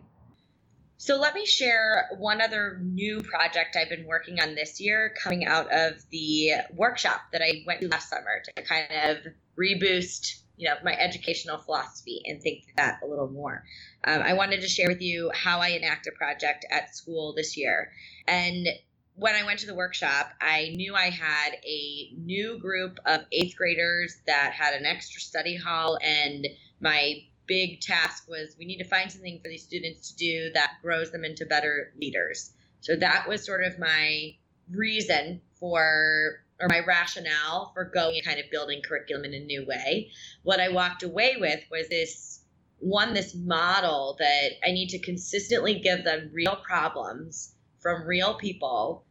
so 0.97 1.17
let 1.19 1.33
me 1.33 1.45
share 1.45 2.09
one 2.17 2.41
other 2.41 2.79
new 2.83 3.21
project 3.21 3.75
I've 3.75 3.89
been 3.89 4.05
working 4.05 4.39
on 4.39 4.55
this 4.55 4.81
year 4.81 5.13
coming 5.21 5.45
out 5.45 5.71
of 5.71 5.93
the 6.09 6.51
workshop 6.73 7.21
that 7.31 7.41
I 7.41 7.63
went 7.65 7.81
to 7.81 7.87
last 7.87 8.09
summer 8.09 8.41
to 8.45 8.61
kind 8.63 8.87
of 8.91 9.17
reboost 9.57 10.41
you 10.57 10.67
know 10.67 10.75
my 10.83 10.93
educational 10.93 11.59
philosophy 11.59 12.21
and 12.25 12.41
think 12.41 12.63
that 12.75 12.99
a 13.03 13.07
little 13.07 13.29
more. 13.29 13.63
Um, 14.03 14.21
I 14.21 14.33
wanted 14.33 14.61
to 14.61 14.67
share 14.67 14.89
with 14.89 15.01
you 15.01 15.31
how 15.33 15.59
I 15.59 15.69
enact 15.69 16.07
a 16.07 16.11
project 16.11 16.65
at 16.69 16.95
school 16.95 17.33
this 17.35 17.55
year. 17.55 17.91
And 18.27 18.67
when 19.15 19.35
I 19.35 19.43
went 19.43 19.59
to 19.59 19.67
the 19.67 19.75
workshop, 19.75 20.29
I 20.41 20.73
knew 20.75 20.95
I 20.95 21.09
had 21.09 21.53
a 21.65 22.11
new 22.17 22.59
group 22.59 22.99
of 23.05 23.21
eighth 23.31 23.55
graders 23.55 24.17
that 24.27 24.53
had 24.53 24.73
an 24.73 24.85
extra 24.85 25.21
study 25.21 25.55
hall 25.55 25.97
and 26.03 26.47
my 26.79 27.23
big 27.47 27.81
task 27.81 28.27
was 28.27 28.55
we 28.59 28.65
need 28.65 28.77
to 28.77 28.83
find 28.83 29.11
something 29.11 29.39
for 29.41 29.47
these 29.47 29.63
students 29.63 30.11
to 30.11 30.17
do 30.17 30.51
that 30.53 30.73
grows 30.81 31.11
them 31.11 31.23
into 31.23 31.45
better 31.45 31.93
leaders. 31.99 32.51
So 32.81 32.95
that 32.97 33.27
was 33.27 33.45
sort 33.45 33.63
of 33.63 33.79
my 33.79 34.35
reason 34.71 35.41
for 35.59 36.43
or 36.59 36.67
my 36.69 36.79
rationale 36.85 37.71
for 37.73 37.85
going 37.85 38.15
and 38.15 38.25
kind 38.25 38.39
of 38.39 38.49
building 38.51 38.81
curriculum 38.81 39.25
in 39.25 39.33
a 39.33 39.39
new 39.39 39.65
way. 39.65 40.09
What 40.43 40.59
I 40.59 40.69
walked 40.69 41.03
away 41.03 41.35
with 41.39 41.63
was 41.69 41.87
this 41.87 42.41
one 42.79 43.13
this 43.13 43.35
model 43.35 44.15
that 44.19 44.49
I 44.63 44.71
need 44.71 44.89
to 44.89 44.99
consistently 44.99 45.79
give 45.79 46.03
them 46.03 46.29
real 46.33 46.57
problems 46.57 47.53
from 47.79 48.05
real 48.07 48.35
people 48.35 49.05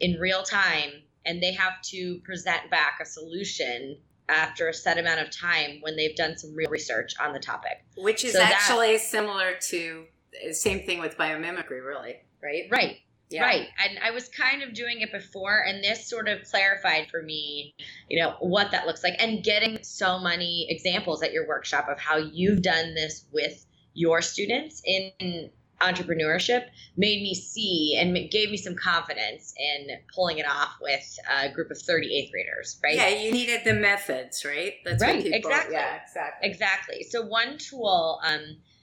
in 0.00 0.18
real 0.18 0.42
time 0.42 0.90
and 1.24 1.42
they 1.42 1.52
have 1.52 1.80
to 1.82 2.20
present 2.24 2.70
back 2.70 2.98
a 3.00 3.06
solution 3.06 3.98
after 4.32 4.68
a 4.68 4.74
set 4.74 4.98
amount 4.98 5.20
of 5.20 5.30
time 5.30 5.78
when 5.82 5.96
they've 5.96 6.16
done 6.16 6.36
some 6.36 6.54
real 6.54 6.70
research 6.70 7.12
on 7.20 7.32
the 7.32 7.38
topic. 7.38 7.84
which 7.96 8.24
is 8.24 8.32
So 8.32 8.38
that- 8.38 8.52
actually 8.52 8.98
similar 8.98 9.54
to 9.68 10.06
same 10.52 10.84
thing 10.86 10.98
with 11.00 11.16
biomimicry 11.18 11.84
really 11.84 12.16
right 12.42 12.64
Right. 12.70 12.96
Yeah. 13.28 13.44
Right. 13.44 13.68
And 13.82 13.98
I 14.02 14.10
was 14.10 14.28
kind 14.28 14.62
of 14.62 14.74
doing 14.74 15.00
it 15.00 15.10
before, 15.10 15.64
and 15.66 15.82
this 15.82 16.06
sort 16.06 16.28
of 16.28 16.42
clarified 16.44 17.08
for 17.10 17.22
me, 17.22 17.74
you 18.08 18.20
know, 18.20 18.36
what 18.40 18.72
that 18.72 18.86
looks 18.86 19.02
like. 19.02 19.14
And 19.22 19.42
getting 19.42 19.82
so 19.82 20.18
many 20.18 20.66
examples 20.68 21.22
at 21.22 21.32
your 21.32 21.48
workshop 21.48 21.88
of 21.88 21.98
how 21.98 22.18
you've 22.18 22.60
done 22.60 22.94
this 22.94 23.24
with 23.32 23.64
your 23.94 24.20
students 24.20 24.82
in 24.84 25.50
entrepreneurship 25.82 26.64
made 26.96 27.22
me 27.22 27.34
see 27.34 27.96
and 28.00 28.14
gave 28.30 28.50
me 28.50 28.56
some 28.56 28.74
confidence 28.76 29.52
in 29.58 29.88
pulling 30.14 30.38
it 30.38 30.46
off 30.46 30.70
with 30.80 31.18
a 31.40 31.50
group 31.52 31.70
of 31.70 31.78
30 31.78 32.06
eighth 32.16 32.30
graders, 32.32 32.80
right? 32.82 32.94
yeah 32.96 33.08
you 33.08 33.32
needed 33.32 33.60
the 33.64 33.74
methods 33.74 34.44
right 34.44 34.74
that's 34.84 35.02
Right, 35.02 35.22
people 35.22 35.38
exactly. 35.38 35.74
yeah 35.74 35.98
exactly 36.04 36.48
Exactly. 36.50 37.02
So 37.10 37.22
one 37.26 37.58
tool, 37.58 38.20
um, 38.24 38.40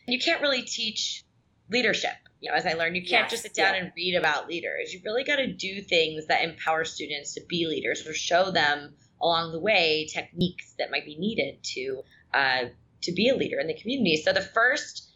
you 0.07 0.19
can't 0.19 0.41
really 0.41 0.61
teach 0.63 1.23
leadership. 1.69 2.11
You 2.41 2.49
know, 2.51 2.57
as 2.57 2.65
I 2.65 2.73
learned, 2.73 2.95
you 2.95 3.01
can't 3.01 3.23
Yes, 3.23 3.31
just 3.31 3.43
sit 3.43 3.53
down 3.53 3.73
yeah. 3.75 3.81
and 3.83 3.91
read 3.95 4.15
about 4.15 4.47
leaders. 4.47 4.93
You 4.93 5.01
really 5.03 5.23
got 5.23 5.37
to 5.37 5.47
do 5.51 5.81
things 5.81 6.27
that 6.27 6.41
empower 6.43 6.85
students 6.85 7.33
to 7.35 7.41
be 7.47 7.67
leaders 7.67 8.07
or 8.07 8.13
show 8.13 8.49
them 8.51 8.93
along 9.21 9.51
the 9.51 9.59
way 9.59 10.07
techniques 10.11 10.73
that 10.79 10.89
might 10.89 11.05
be 11.05 11.17
needed 11.17 11.61
to 11.75 12.01
uh, 12.33 12.61
to 13.01 13.11
be 13.11 13.27
a 13.29 13.35
leader 13.35 13.59
in 13.59 13.67
the 13.67 13.73
community. 13.73 14.15
So 14.17 14.31
the 14.33 14.41
first 14.41 15.08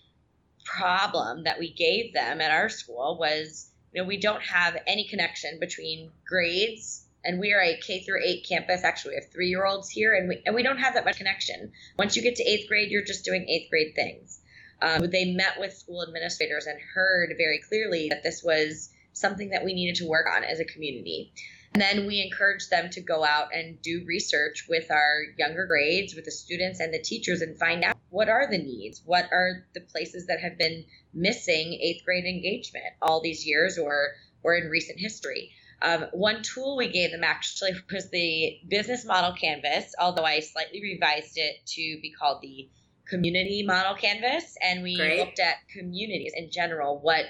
problem 0.65 1.43
that 1.43 1.60
we 1.60 1.71
gave 1.71 2.13
them 2.13 2.41
at 2.41 2.52
our 2.52 2.69
school 2.69 3.17
was, 3.19 3.69
you 3.93 4.02
know, 4.02 4.08
we 4.08 4.17
don't 4.17 4.43
have 4.43 4.78
any 4.88 5.08
connection 5.08 5.60
between 5.60 6.12
grades 6.28 7.04
and 7.26 7.39
we 7.39 7.54
are 7.54 7.62
a 7.62 7.78
K 7.78 8.02
through 8.02 8.21
eight 8.23 8.45
campus. 8.47 8.84
Actually, 8.84 9.12
we 9.12 9.21
have 9.21 9.32
three 9.32 9.47
year 9.47 9.65
olds 9.65 9.89
here, 9.89 10.13
and 10.13 10.28
we 10.28 10.41
and 10.45 10.56
we 10.56 10.63
don't 10.63 10.78
have 10.78 10.95
that 10.95 11.06
much 11.06 11.17
connection. 11.17 11.71
Once 11.97 12.15
you 12.15 12.21
get 12.21 12.36
to 12.36 12.43
eighth 12.43 12.67
grade, 12.67 12.91
you're 12.91 13.04
just 13.04 13.26
doing 13.26 13.47
eighth 13.47 13.69
grade 13.69 13.93
things. 13.95 14.41
Um, 14.82 15.10
they 15.10 15.34
met 15.34 15.60
with 15.60 15.73
school 15.73 16.04
administrators 16.04 16.65
and 16.65 16.78
heard 16.93 17.34
very 17.38 17.62
clearly 17.69 18.10
that 18.10 18.23
this 18.23 18.43
was 18.43 18.89
something 19.13 19.52
that 19.52 19.63
we 19.63 19.73
needed 19.73 19.95
to 19.95 20.08
work 20.08 20.28
on 20.36 20.43
as 20.43 20.60
a 20.60 20.65
community. 20.65 21.32
And 21.73 21.81
then 21.81 22.05
we 22.05 22.21
encourage 22.21 22.69
them 22.69 22.89
to 22.91 23.01
go 23.01 23.23
out 23.23 23.47
and 23.53 23.81
do 23.81 24.03
research 24.05 24.65
with 24.69 24.91
our 24.91 25.23
younger 25.39 25.65
grades, 25.65 26.13
with 26.13 26.25
the 26.25 26.31
students 26.31 26.79
and 26.79 26.93
the 26.93 27.01
teachers, 27.01 27.41
and 27.41 27.57
find 27.57 27.83
out 27.83 27.97
what 28.09 28.29
are 28.29 28.47
the 28.49 28.59
needs, 28.59 29.01
what 29.05 29.25
are 29.31 29.65
the 29.73 29.81
places 29.81 30.27
that 30.27 30.39
have 30.39 30.57
been 30.57 30.86
missing 31.13 31.73
eighth 31.81 32.05
grade 32.05 32.25
engagement 32.25 32.86
all 33.01 33.21
these 33.21 33.45
years, 33.45 33.79
or 33.79 34.09
or 34.43 34.55
in 34.55 34.69
recent 34.69 34.99
history. 34.99 35.51
Um, 35.81 36.05
one 36.13 36.43
tool 36.43 36.77
we 36.77 36.89
gave 36.89 37.12
them 37.12 37.23
actually 37.23 37.71
was 37.91 38.09
the 38.09 38.59
business 38.67 39.05
model 39.05 39.33
canvas, 39.33 39.93
although 39.99 40.23
I 40.23 40.39
slightly 40.41 40.81
revised 40.81 41.38
it 41.38 41.65
to 41.65 41.99
be 42.01 42.13
called 42.17 42.41
the 42.41 42.69
community 43.07 43.63
model 43.63 43.95
canvas. 43.95 44.55
And 44.62 44.83
we 44.83 44.95
Great. 44.95 45.19
looked 45.19 45.39
at 45.39 45.55
communities 45.69 46.33
in 46.36 46.51
general. 46.51 46.99
What 46.99 47.25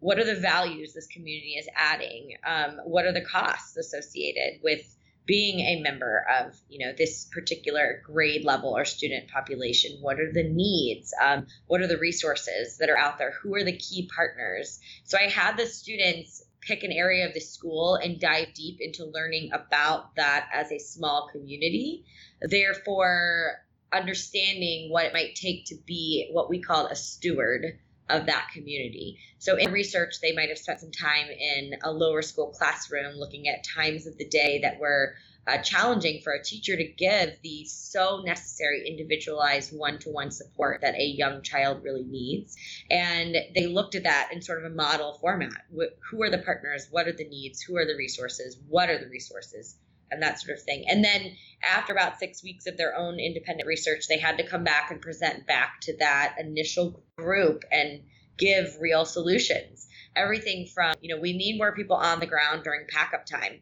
what 0.00 0.18
are 0.18 0.24
the 0.24 0.40
values 0.40 0.92
this 0.92 1.06
community 1.06 1.54
is 1.54 1.68
adding? 1.74 2.36
Um, 2.46 2.80
what 2.84 3.04
are 3.04 3.12
the 3.12 3.24
costs 3.24 3.76
associated 3.76 4.60
with 4.62 4.94
being 5.26 5.60
a 5.60 5.82
member 5.82 6.24
of 6.40 6.56
you 6.70 6.84
know 6.84 6.92
this 6.96 7.26
particular 7.26 8.02
grade 8.04 8.44
level 8.44 8.76
or 8.76 8.84
student 8.84 9.28
population? 9.28 9.98
What 10.00 10.20
are 10.20 10.32
the 10.32 10.48
needs? 10.48 11.12
Um, 11.22 11.46
what 11.66 11.80
are 11.80 11.86
the 11.86 11.98
resources 11.98 12.78
that 12.78 12.88
are 12.88 12.96
out 12.96 13.18
there? 13.18 13.32
Who 13.42 13.54
are 13.54 13.64
the 13.64 13.76
key 13.76 14.08
partners? 14.14 14.80
So 15.04 15.18
i 15.18 15.28
had 15.28 15.56
the 15.56 15.66
students 15.66 16.44
pick 16.60 16.82
an 16.82 16.92
area 16.92 17.26
of 17.26 17.34
the 17.34 17.40
school 17.40 17.94
and 17.96 18.20
dive 18.20 18.52
deep 18.54 18.78
into 18.80 19.04
learning 19.04 19.50
about 19.52 20.14
that 20.16 20.48
as 20.52 20.70
a 20.72 20.78
small 20.78 21.28
community. 21.32 22.04
Therefore 22.40 23.64
understanding 23.92 24.90
what 24.90 25.06
it 25.06 25.12
might 25.12 25.34
take 25.34 25.64
to 25.66 25.74
be 25.86 26.28
what 26.32 26.50
we 26.50 26.60
call 26.60 26.86
a 26.86 26.96
steward 26.96 27.78
of 28.10 28.26
that 28.26 28.48
community. 28.52 29.18
So 29.38 29.56
in 29.56 29.72
research, 29.72 30.20
they 30.20 30.32
might 30.32 30.48
have 30.48 30.58
spent 30.58 30.80
some 30.80 30.90
time 30.90 31.28
in 31.28 31.74
a 31.82 31.92
lower 31.92 32.22
school 32.22 32.48
classroom 32.48 33.14
looking 33.16 33.48
at 33.48 33.64
times 33.64 34.06
of 34.06 34.16
the 34.18 34.26
day 34.26 34.60
that 34.62 34.78
were 34.78 35.14
uh, 35.46 35.58
challenging 35.58 36.20
for 36.22 36.32
a 36.32 36.42
teacher 36.42 36.76
to 36.76 36.84
give 36.84 37.30
the 37.42 37.64
so 37.64 38.22
necessary 38.24 38.86
individualized 38.86 39.76
one-to-one 39.76 40.30
support 40.30 40.82
that 40.82 40.94
a 40.94 41.04
young 41.04 41.42
child 41.42 41.82
really 41.82 42.04
needs. 42.04 42.56
And 42.90 43.34
they 43.54 43.66
looked 43.66 43.94
at 43.94 44.04
that 44.04 44.28
in 44.32 44.42
sort 44.42 44.58
of 44.58 44.70
a 44.70 44.74
model 44.74 45.16
format. 45.20 45.64
Who 46.10 46.22
are 46.22 46.30
the 46.30 46.38
partners? 46.38 46.88
What 46.90 47.08
are 47.08 47.12
the 47.12 47.28
needs? 47.28 47.62
Who 47.62 47.76
are 47.78 47.86
the 47.86 47.96
resources? 47.96 48.58
What 48.68 48.90
are 48.90 48.98
the 48.98 49.08
resources 49.08 49.76
and 50.10 50.22
that 50.22 50.40
sort 50.40 50.56
of 50.56 50.64
thing. 50.64 50.84
And 50.88 51.04
then 51.04 51.36
after 51.62 51.92
about 51.92 52.18
six 52.18 52.42
weeks 52.42 52.66
of 52.66 52.76
their 52.76 52.96
own 52.96 53.18
independent 53.18 53.66
research, 53.66 54.08
they 54.08 54.18
had 54.18 54.38
to 54.38 54.46
come 54.46 54.64
back 54.64 54.90
and 54.90 55.00
present 55.00 55.46
back 55.46 55.80
to 55.82 55.96
that 55.98 56.36
initial 56.38 57.02
group 57.16 57.64
and 57.70 58.02
give 58.36 58.76
real 58.80 59.04
solutions. 59.04 59.88
Everything 60.16 60.66
from, 60.66 60.94
you 61.00 61.14
know, 61.14 61.20
we 61.20 61.32
need 61.32 61.58
more 61.58 61.74
people 61.74 61.96
on 61.96 62.20
the 62.20 62.26
ground 62.26 62.64
during 62.64 62.86
pack 62.88 63.12
up 63.14 63.26
time. 63.26 63.60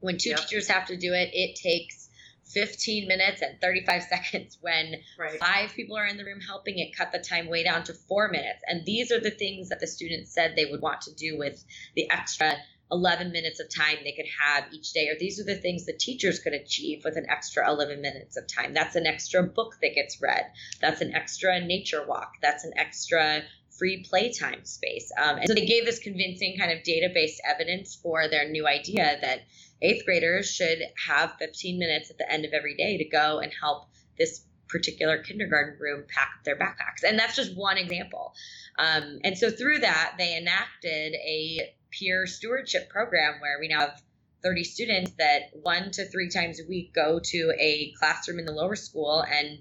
When 0.00 0.18
two 0.18 0.30
yep. 0.30 0.40
teachers 0.40 0.68
have 0.68 0.86
to 0.86 0.96
do 0.96 1.12
it, 1.12 1.30
it 1.32 1.56
takes 1.56 2.08
15 2.52 3.06
minutes 3.06 3.42
and 3.42 3.60
35 3.60 4.02
seconds. 4.08 4.58
When 4.60 4.96
right. 5.18 5.38
five 5.38 5.72
people 5.74 5.96
are 5.96 6.06
in 6.06 6.16
the 6.16 6.24
room 6.24 6.40
helping, 6.40 6.78
it 6.78 6.96
cut 6.96 7.12
the 7.12 7.18
time 7.18 7.48
way 7.48 7.64
down 7.64 7.84
to 7.84 7.94
four 7.94 8.28
minutes. 8.28 8.60
And 8.66 8.84
these 8.84 9.10
are 9.12 9.20
the 9.20 9.30
things 9.30 9.68
that 9.68 9.80
the 9.80 9.86
students 9.86 10.32
said 10.32 10.54
they 10.56 10.66
would 10.66 10.80
want 10.80 11.02
to 11.02 11.14
do 11.14 11.38
with 11.38 11.62
the 11.96 12.10
extra 12.10 12.56
11 12.92 13.32
minutes 13.32 13.60
of 13.60 13.68
time 13.68 13.96
they 14.02 14.12
could 14.12 14.26
have 14.44 14.64
each 14.72 14.92
day, 14.92 15.08
or 15.08 15.18
these 15.18 15.40
are 15.40 15.44
the 15.44 15.54
things 15.54 15.86
the 15.86 15.92
teachers 15.92 16.40
could 16.40 16.52
achieve 16.52 17.02
with 17.04 17.16
an 17.16 17.26
extra 17.28 17.68
11 17.68 18.00
minutes 18.00 18.36
of 18.36 18.46
time. 18.46 18.74
That's 18.74 18.96
an 18.96 19.06
extra 19.06 19.42
book 19.42 19.76
that 19.82 19.94
gets 19.94 20.20
read. 20.20 20.46
That's 20.80 21.00
an 21.00 21.14
extra 21.14 21.60
nature 21.60 22.04
walk. 22.06 22.34
That's 22.42 22.64
an 22.64 22.72
extra 22.76 23.42
free 23.78 24.04
playtime 24.08 24.64
space. 24.64 25.10
Um, 25.16 25.38
and 25.38 25.48
so 25.48 25.54
they 25.54 25.64
gave 25.64 25.86
this 25.86 25.98
convincing 25.98 26.56
kind 26.58 26.70
of 26.70 26.78
database 26.84 27.36
evidence 27.48 27.94
for 27.94 28.28
their 28.28 28.48
new 28.48 28.66
idea 28.66 29.18
that 29.22 29.40
eighth 29.80 30.04
graders 30.04 30.50
should 30.50 30.82
have 31.06 31.34
15 31.38 31.78
minutes 31.78 32.10
at 32.10 32.18
the 32.18 32.30
end 32.30 32.44
of 32.44 32.52
every 32.52 32.76
day 32.76 32.98
to 32.98 33.04
go 33.04 33.38
and 33.38 33.52
help 33.58 33.86
this 34.18 34.44
particular 34.68 35.22
kindergarten 35.22 35.78
room 35.80 36.04
pack 36.08 36.44
their 36.44 36.56
backpacks. 36.56 37.08
And 37.08 37.18
that's 37.18 37.34
just 37.34 37.56
one 37.56 37.78
example. 37.78 38.34
Um, 38.78 39.18
and 39.24 39.36
so 39.36 39.50
through 39.50 39.80
that, 39.80 40.14
they 40.18 40.36
enacted 40.36 41.14
a 41.14 41.74
peer 41.90 42.26
stewardship 42.26 42.88
program 42.88 43.40
where 43.40 43.58
we 43.60 43.68
now 43.68 43.80
have 43.80 44.02
30 44.42 44.64
students 44.64 45.12
that 45.18 45.50
one 45.62 45.90
to 45.92 46.06
three 46.06 46.30
times 46.30 46.60
a 46.60 46.68
week 46.68 46.94
go 46.94 47.20
to 47.22 47.52
a 47.58 47.92
classroom 47.98 48.38
in 48.38 48.46
the 48.46 48.52
lower 48.52 48.76
school. 48.76 49.22
And 49.22 49.60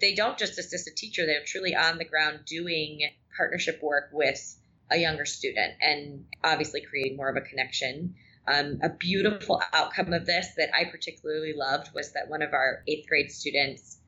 they 0.00 0.14
don't 0.14 0.38
just 0.38 0.58
assist 0.58 0.88
a 0.88 0.94
teacher 0.94 1.26
they're 1.26 1.44
truly 1.46 1.74
on 1.74 1.98
the 1.98 2.04
ground 2.04 2.40
doing 2.46 3.00
partnership 3.36 3.80
work 3.82 4.10
with 4.12 4.56
a 4.90 4.96
younger 4.96 5.24
student 5.24 5.74
and 5.80 6.24
obviously 6.42 6.80
creating 6.80 7.16
more 7.16 7.28
of 7.28 7.36
a 7.36 7.40
connection. 7.40 8.16
Um, 8.48 8.80
a 8.82 8.88
beautiful 8.88 9.62
outcome 9.72 10.12
of 10.12 10.26
this 10.26 10.48
that 10.56 10.70
i 10.74 10.84
particularly 10.90 11.52
loved 11.54 11.90
was 11.94 12.14
that 12.14 12.28
one 12.28 12.42
of 12.42 12.52
our 12.52 12.82
eighth 12.88 13.06
grade 13.06 13.30
students 13.30 13.98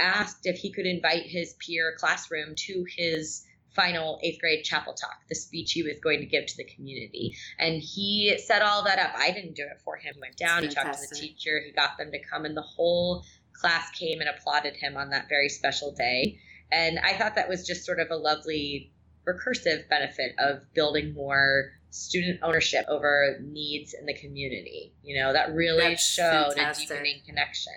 asked 0.00 0.46
if 0.46 0.56
he 0.56 0.72
could 0.72 0.86
invite 0.86 1.24
his 1.24 1.54
peer 1.54 1.94
classroom 1.96 2.54
to 2.56 2.84
his 2.96 3.45
final 3.76 4.18
eighth 4.22 4.40
grade 4.40 4.64
chapel 4.64 4.94
talk, 4.94 5.20
the 5.28 5.34
speech 5.34 5.72
he 5.72 5.82
was 5.82 6.00
going 6.02 6.20
to 6.20 6.26
give 6.26 6.46
to 6.46 6.56
the 6.56 6.64
community. 6.64 7.36
And 7.58 7.80
he 7.80 8.36
set 8.44 8.62
all 8.62 8.82
that 8.84 8.98
up. 8.98 9.12
I 9.16 9.30
didn't 9.30 9.54
do 9.54 9.62
it 9.62 9.80
for 9.84 9.96
him. 9.96 10.14
He 10.14 10.20
went 10.20 10.36
down, 10.36 10.62
he 10.62 10.68
talked 10.68 10.94
to 10.94 11.08
the 11.08 11.14
teacher, 11.14 11.60
he 11.64 11.72
got 11.72 11.98
them 11.98 12.10
to 12.10 12.18
come, 12.28 12.44
and 12.44 12.56
the 12.56 12.62
whole 12.62 13.22
class 13.52 13.90
came 13.90 14.20
and 14.20 14.28
applauded 14.28 14.74
him 14.74 14.96
on 14.96 15.10
that 15.10 15.28
very 15.28 15.48
special 15.48 15.92
day. 15.92 16.38
And 16.72 16.98
I 16.98 17.12
thought 17.16 17.36
that 17.36 17.48
was 17.48 17.66
just 17.66 17.84
sort 17.84 18.00
of 18.00 18.10
a 18.10 18.16
lovely 18.16 18.92
recursive 19.28 19.88
benefit 19.88 20.34
of 20.38 20.62
building 20.74 21.14
more 21.14 21.72
student 21.90 22.40
ownership 22.42 22.84
over 22.88 23.38
needs 23.42 23.94
in 23.94 24.06
the 24.06 24.14
community. 24.14 24.92
You 25.02 25.20
know, 25.20 25.32
that 25.32 25.54
really 25.54 25.88
That's 25.88 26.04
showed 26.04 26.54
fantastic. 26.54 26.90
a 26.90 26.94
deepening 26.94 27.22
connection. 27.26 27.74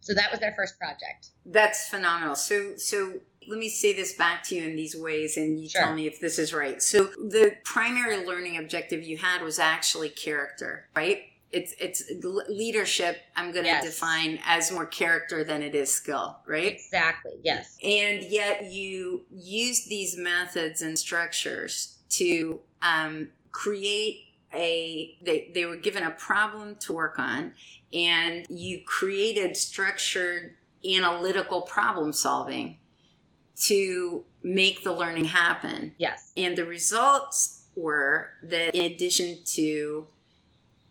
So 0.00 0.14
that 0.14 0.30
was 0.30 0.40
their 0.40 0.54
first 0.56 0.78
project. 0.78 1.30
That's 1.44 1.88
phenomenal. 1.88 2.36
So 2.36 2.76
so 2.76 3.14
let 3.48 3.58
me 3.58 3.68
say 3.68 3.92
this 3.92 4.14
back 4.14 4.42
to 4.44 4.54
you 4.54 4.64
in 4.64 4.76
these 4.76 4.96
ways 4.96 5.36
and 5.36 5.60
you 5.60 5.68
sure. 5.68 5.82
tell 5.82 5.94
me 5.94 6.06
if 6.06 6.20
this 6.20 6.38
is 6.38 6.52
right. 6.52 6.82
So 6.82 7.04
the 7.04 7.56
primary 7.64 8.26
learning 8.26 8.58
objective 8.58 9.02
you 9.02 9.16
had 9.16 9.42
was 9.42 9.58
actually 9.58 10.08
character, 10.10 10.88
right? 10.94 11.24
It's 11.52 11.74
it's 11.80 12.02
leadership 12.48 13.18
I'm 13.36 13.52
going 13.52 13.64
to 13.64 13.70
yes. 13.70 13.84
define 13.84 14.40
as 14.44 14.72
more 14.72 14.84
character 14.84 15.44
than 15.44 15.62
it 15.62 15.74
is 15.74 15.92
skill, 15.92 16.38
right? 16.46 16.72
Exactly. 16.72 17.32
Yes. 17.42 17.78
And 17.82 18.22
yet 18.24 18.70
you 18.70 19.24
use 19.30 19.84
these 19.84 20.16
methods 20.18 20.82
and 20.82 20.98
structures 20.98 21.98
to 22.10 22.60
um, 22.82 23.28
create 23.52 24.24
a 24.52 25.16
they, 25.22 25.50
they 25.54 25.64
were 25.66 25.76
given 25.76 26.02
a 26.02 26.10
problem 26.10 26.76
to 26.76 26.92
work 26.92 27.18
on 27.18 27.52
and 27.92 28.46
you 28.48 28.80
created 28.84 29.56
structured 29.56 30.54
analytical 30.84 31.62
problem 31.62 32.12
solving 32.12 32.78
to 33.64 34.24
make 34.42 34.84
the 34.84 34.92
learning 34.92 35.26
happen. 35.26 35.94
Yes. 35.98 36.32
And 36.36 36.56
the 36.56 36.64
results 36.64 37.64
were 37.74 38.30
that 38.42 38.74
in 38.74 38.92
addition 38.92 39.38
to 39.44 40.06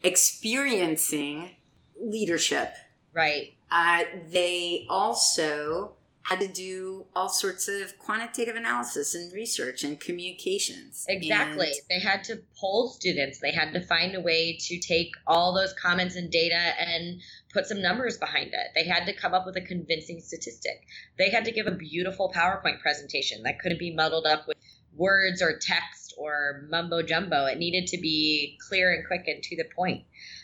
experiencing 0.04 1.51
leadership, 1.99 2.73
right, 3.13 3.54
uh, 3.71 4.04
they 4.32 4.86
also 4.89 5.93
had 6.23 6.39
to 6.39 6.47
do 6.47 7.06
all 7.15 7.30
sorts 7.30 7.67
of 7.67 7.97
quantitative 7.99 8.56
analysis 8.56 9.13
and 9.13 9.32
research 9.32 9.84
and 9.84 9.99
communications. 9.99 11.06
Exactly. 11.08 11.67
And 11.67 11.75
they 11.88 11.99
had 11.99 12.23
to 12.25 12.41
poll 12.60 12.89
students. 12.89 13.39
They 13.39 13.51
had 13.51 13.73
to 13.73 13.82
find 13.82 14.15
a 14.15 14.21
way 14.21 14.58
to 14.62 14.80
take 14.80 15.12
all 15.28 15.54
those 15.54 15.73
comments 15.73 16.15
and 16.15 16.32
data 16.32 16.73
and 16.80 17.21
put 17.55 17.65
some 17.65 17.81
numbers 17.81 18.17
behind 18.17 18.47
it. 18.47 18.67
They 18.75 18.83
had 18.83 19.05
to 19.05 19.13
come 19.13 19.33
up 19.33 19.45
with 19.45 19.55
a 19.55 19.61
convincing 19.61 20.19
statistic. 20.19 20.85
They 21.17 21.29
had 21.29 21.45
to 21.45 21.51
give 21.51 21.67
a 21.67 21.71
beautiful 21.71 22.31
PowerPoint 22.35 22.81
presentation 22.81 23.43
that 23.43 23.59
couldn't 23.59 23.79
be 23.79 23.95
muddled 23.95 24.27
up 24.27 24.45
with 24.45 24.57
words 24.93 25.41
or 25.41 25.57
text 25.57 26.13
or 26.17 26.65
mumbo 26.69 27.01
jumbo. 27.01 27.45
It 27.45 27.57
needed 27.57 27.87
to 27.87 27.97
be 27.97 28.57
clear 28.67 28.93
and 28.93 29.07
quick 29.07 29.23
and 29.27 29.41
to 29.41 29.55
the 29.55 29.65
point. 29.73 30.03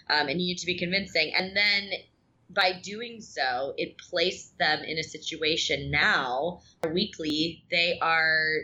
Um, 0.09 0.29
it 0.29 0.35
needed 0.35 0.61
to 0.61 0.65
be 0.65 0.77
convincing. 0.77 1.33
And 1.35 1.55
then 1.55 1.91
by 2.49 2.79
doing 2.81 3.19
so, 3.21 3.73
it 3.77 3.97
placed 3.97 4.57
them 4.57 4.79
in 4.83 4.97
a 4.97 5.03
situation 5.03 5.91
now, 5.91 6.61
weekly, 6.89 7.65
they 7.69 7.99
are 8.01 8.55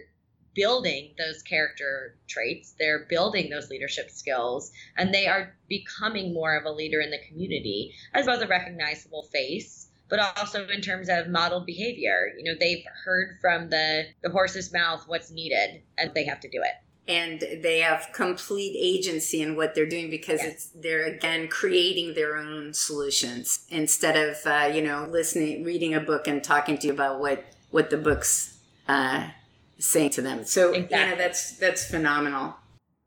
building 0.58 1.14
those 1.20 1.44
character 1.44 2.16
traits, 2.28 2.74
they're 2.80 3.06
building 3.08 3.50
those 3.50 3.70
leadership 3.70 4.10
skills, 4.10 4.72
and 4.98 5.14
they 5.14 5.28
are 5.28 5.56
becoming 5.70 6.34
more 6.34 6.58
of 6.58 6.66
a 6.66 6.72
leader 6.72 7.00
in 7.00 7.12
the 7.12 7.20
community, 7.30 7.94
as 8.16 8.26
well 8.26 8.36
as 8.36 8.42
a 8.42 8.48
recognizable 8.48 9.24
face, 9.32 9.90
but 10.10 10.20
also 10.20 10.68
in 10.68 10.82
terms 10.82 11.10
of 11.10 11.30
modeled 11.30 11.68
behavior. 11.68 12.34
You 12.36 12.44
know, 12.44 12.58
they've 12.60 12.84
heard 13.06 13.38
from 13.40 13.70
the, 13.70 14.06
the 14.24 14.32
horse's 14.32 14.74
mouth 14.74 15.04
what's 15.06 15.30
needed, 15.30 15.84
and 15.98 16.12
they 16.16 16.26
have 16.26 16.40
to 16.42 16.50
do 16.50 16.62
it 16.62 16.74
and 17.10 17.40
they 17.64 17.80
have 17.80 18.10
complete 18.12 18.76
agency 18.78 19.42
in 19.42 19.56
what 19.56 19.74
they're 19.74 19.86
doing 19.86 20.10
because 20.10 20.42
yes. 20.42 20.52
it's 20.52 20.66
they're 20.76 21.06
again 21.06 21.48
creating 21.48 22.16
their 22.16 22.36
own 22.36 22.74
solutions 22.74 23.66
instead 23.70 24.18
of 24.18 24.36
uh, 24.46 24.70
you 24.74 24.82
know 24.82 25.08
listening 25.10 25.64
reading 25.64 25.94
a 25.94 26.02
book 26.02 26.28
and 26.28 26.44
talking 26.44 26.78
to 26.78 26.88
you 26.88 26.94
about 26.94 27.22
what 27.22 27.46
what 27.72 27.90
the 27.90 27.98
book's 27.98 28.58
uh, 28.90 29.30
saying 29.80 30.10
to 30.10 30.22
them 30.22 30.44
so 30.44 30.74
exactly. 30.74 30.98
anna 30.98 31.16
that's 31.16 31.58
that's 31.58 31.86
phenomenal 31.86 32.56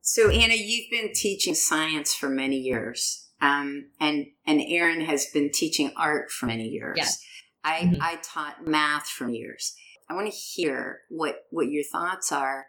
so 0.01 0.31
anna 0.31 0.55
you've 0.55 0.91
been 0.91 1.13
teaching 1.13 1.55
science 1.55 2.15
for 2.15 2.29
many 2.29 2.57
years 2.57 3.27
um, 3.43 3.87
and 3.99 4.27
and 4.47 4.61
Erin 4.61 5.01
has 5.01 5.27
been 5.33 5.51
teaching 5.51 5.93
art 5.97 6.31
for 6.31 6.47
many 6.47 6.69
years 6.69 6.97
yes. 6.97 7.19
i 7.65 7.81
mm-hmm. 7.81 8.03
i 8.03 8.19
taught 8.23 8.67
math 8.67 9.07
for 9.07 9.29
years 9.29 9.75
i 10.09 10.15
want 10.15 10.31
to 10.31 10.37
hear 10.37 11.01
what 11.09 11.37
what 11.51 11.69
your 11.69 11.85
thoughts 11.85 12.31
are 12.31 12.67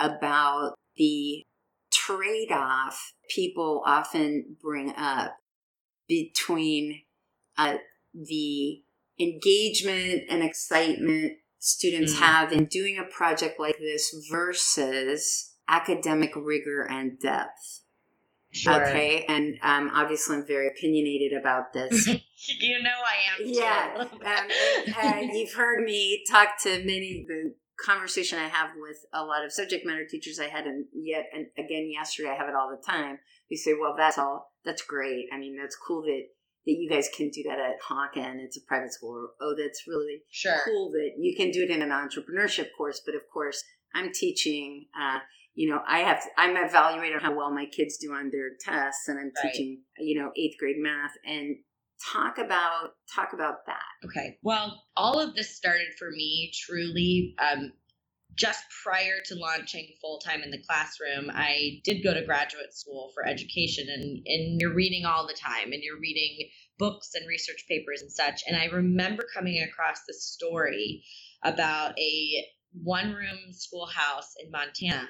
about 0.00 0.74
the 0.96 1.42
trade 1.92 2.50
off 2.50 3.12
people 3.28 3.82
often 3.86 4.56
bring 4.60 4.92
up 4.96 5.36
between 6.08 7.02
uh, 7.56 7.76
the 8.12 8.82
engagement 9.18 10.22
and 10.28 10.42
excitement 10.42 11.32
students 11.64 12.12
mm-hmm. 12.12 12.24
have 12.24 12.52
in 12.52 12.66
doing 12.66 12.98
a 12.98 13.10
project 13.10 13.58
like 13.58 13.78
this 13.78 14.14
versus 14.30 15.54
academic 15.66 16.32
rigor 16.36 16.82
and 16.82 17.18
depth. 17.18 17.80
Sure. 18.50 18.86
Okay, 18.86 19.24
and 19.28 19.56
um, 19.62 19.90
obviously 19.94 20.36
I'm 20.36 20.46
very 20.46 20.68
opinionated 20.68 21.32
about 21.32 21.72
this. 21.72 22.06
you 22.60 22.82
know 22.82 22.90
I 22.90 23.32
am. 23.32 23.46
Yeah, 23.46 23.94
um, 23.98 24.48
and, 25.02 25.32
you've 25.32 25.54
heard 25.54 25.82
me 25.82 26.22
talk 26.30 26.62
to 26.62 26.84
many 26.84 27.24
the 27.26 27.54
conversation 27.82 28.38
I 28.38 28.48
have 28.48 28.70
with 28.76 28.98
a 29.12 29.24
lot 29.24 29.44
of 29.44 29.50
subject 29.50 29.86
matter 29.86 30.04
teachers 30.08 30.38
I 30.38 30.48
had, 30.48 30.66
and 30.66 30.84
yet 30.92 31.30
and 31.34 31.46
again 31.58 31.90
yesterday 31.90 32.28
I 32.28 32.34
have 32.34 32.48
it 32.48 32.54
all 32.54 32.70
the 32.70 32.86
time. 32.86 33.18
We 33.50 33.56
say, 33.56 33.72
"Well, 33.72 33.94
that's 33.96 34.18
all. 34.18 34.52
That's 34.66 34.82
great. 34.82 35.26
I 35.32 35.38
mean, 35.38 35.56
that's 35.56 35.76
cool 35.76 36.02
that 36.02 36.26
that 36.66 36.72
you 36.72 36.88
guys 36.88 37.08
can 37.14 37.30
do 37.30 37.42
that 37.44 37.58
at 37.58 37.80
Hawken. 37.82 38.36
It's 38.38 38.56
a 38.56 38.60
private 38.66 38.92
school. 38.92 39.28
Oh, 39.40 39.54
that's 39.56 39.84
really 39.86 40.22
sure. 40.30 40.56
cool 40.64 40.90
that 40.92 41.12
you 41.18 41.36
can 41.36 41.50
do 41.50 41.62
it 41.62 41.70
in 41.70 41.82
an 41.82 41.90
entrepreneurship 41.90 42.68
course. 42.76 43.00
But 43.04 43.14
of 43.14 43.22
course, 43.32 43.62
I'm 43.94 44.12
teaching. 44.12 44.86
Uh, 44.98 45.18
you 45.54 45.70
know, 45.70 45.80
I 45.86 46.00
have 46.00 46.22
I'm 46.36 46.56
evaluating 46.56 47.20
how 47.20 47.34
well 47.34 47.50
my 47.50 47.66
kids 47.66 47.96
do 47.98 48.12
on 48.12 48.30
their 48.30 48.50
tests, 48.60 49.08
and 49.08 49.18
I'm 49.18 49.32
right. 49.36 49.52
teaching 49.52 49.82
you 49.98 50.20
know 50.20 50.30
eighth 50.36 50.56
grade 50.58 50.78
math 50.78 51.12
and 51.24 51.56
talk 52.12 52.38
about 52.38 52.90
talk 53.14 53.32
about 53.32 53.64
that 53.66 54.06
okay 54.06 54.36
well 54.42 54.82
all 54.96 55.20
of 55.20 55.34
this 55.34 55.56
started 55.56 55.86
for 55.98 56.10
me 56.10 56.50
truly 56.52 57.34
um, 57.40 57.72
just 58.36 58.62
prior 58.82 59.20
to 59.26 59.34
launching 59.34 59.88
full 60.00 60.18
time 60.18 60.42
in 60.42 60.50
the 60.50 60.62
classroom, 60.66 61.30
I 61.32 61.80
did 61.84 62.02
go 62.02 62.14
to 62.14 62.24
graduate 62.24 62.72
school 62.72 63.10
for 63.14 63.26
education, 63.26 63.86
and, 63.88 64.26
and 64.26 64.60
you're 64.60 64.74
reading 64.74 65.04
all 65.04 65.26
the 65.26 65.34
time, 65.34 65.72
and 65.72 65.82
you're 65.82 66.00
reading 66.00 66.48
books 66.78 67.10
and 67.14 67.28
research 67.28 67.64
papers 67.68 68.02
and 68.02 68.10
such. 68.10 68.42
And 68.46 68.56
I 68.56 68.66
remember 68.66 69.24
coming 69.34 69.62
across 69.62 70.00
this 70.06 70.24
story 70.24 71.04
about 71.42 71.98
a 71.98 72.44
one 72.82 73.12
room 73.12 73.52
schoolhouse 73.52 74.34
in 74.42 74.50
Montana 74.50 75.08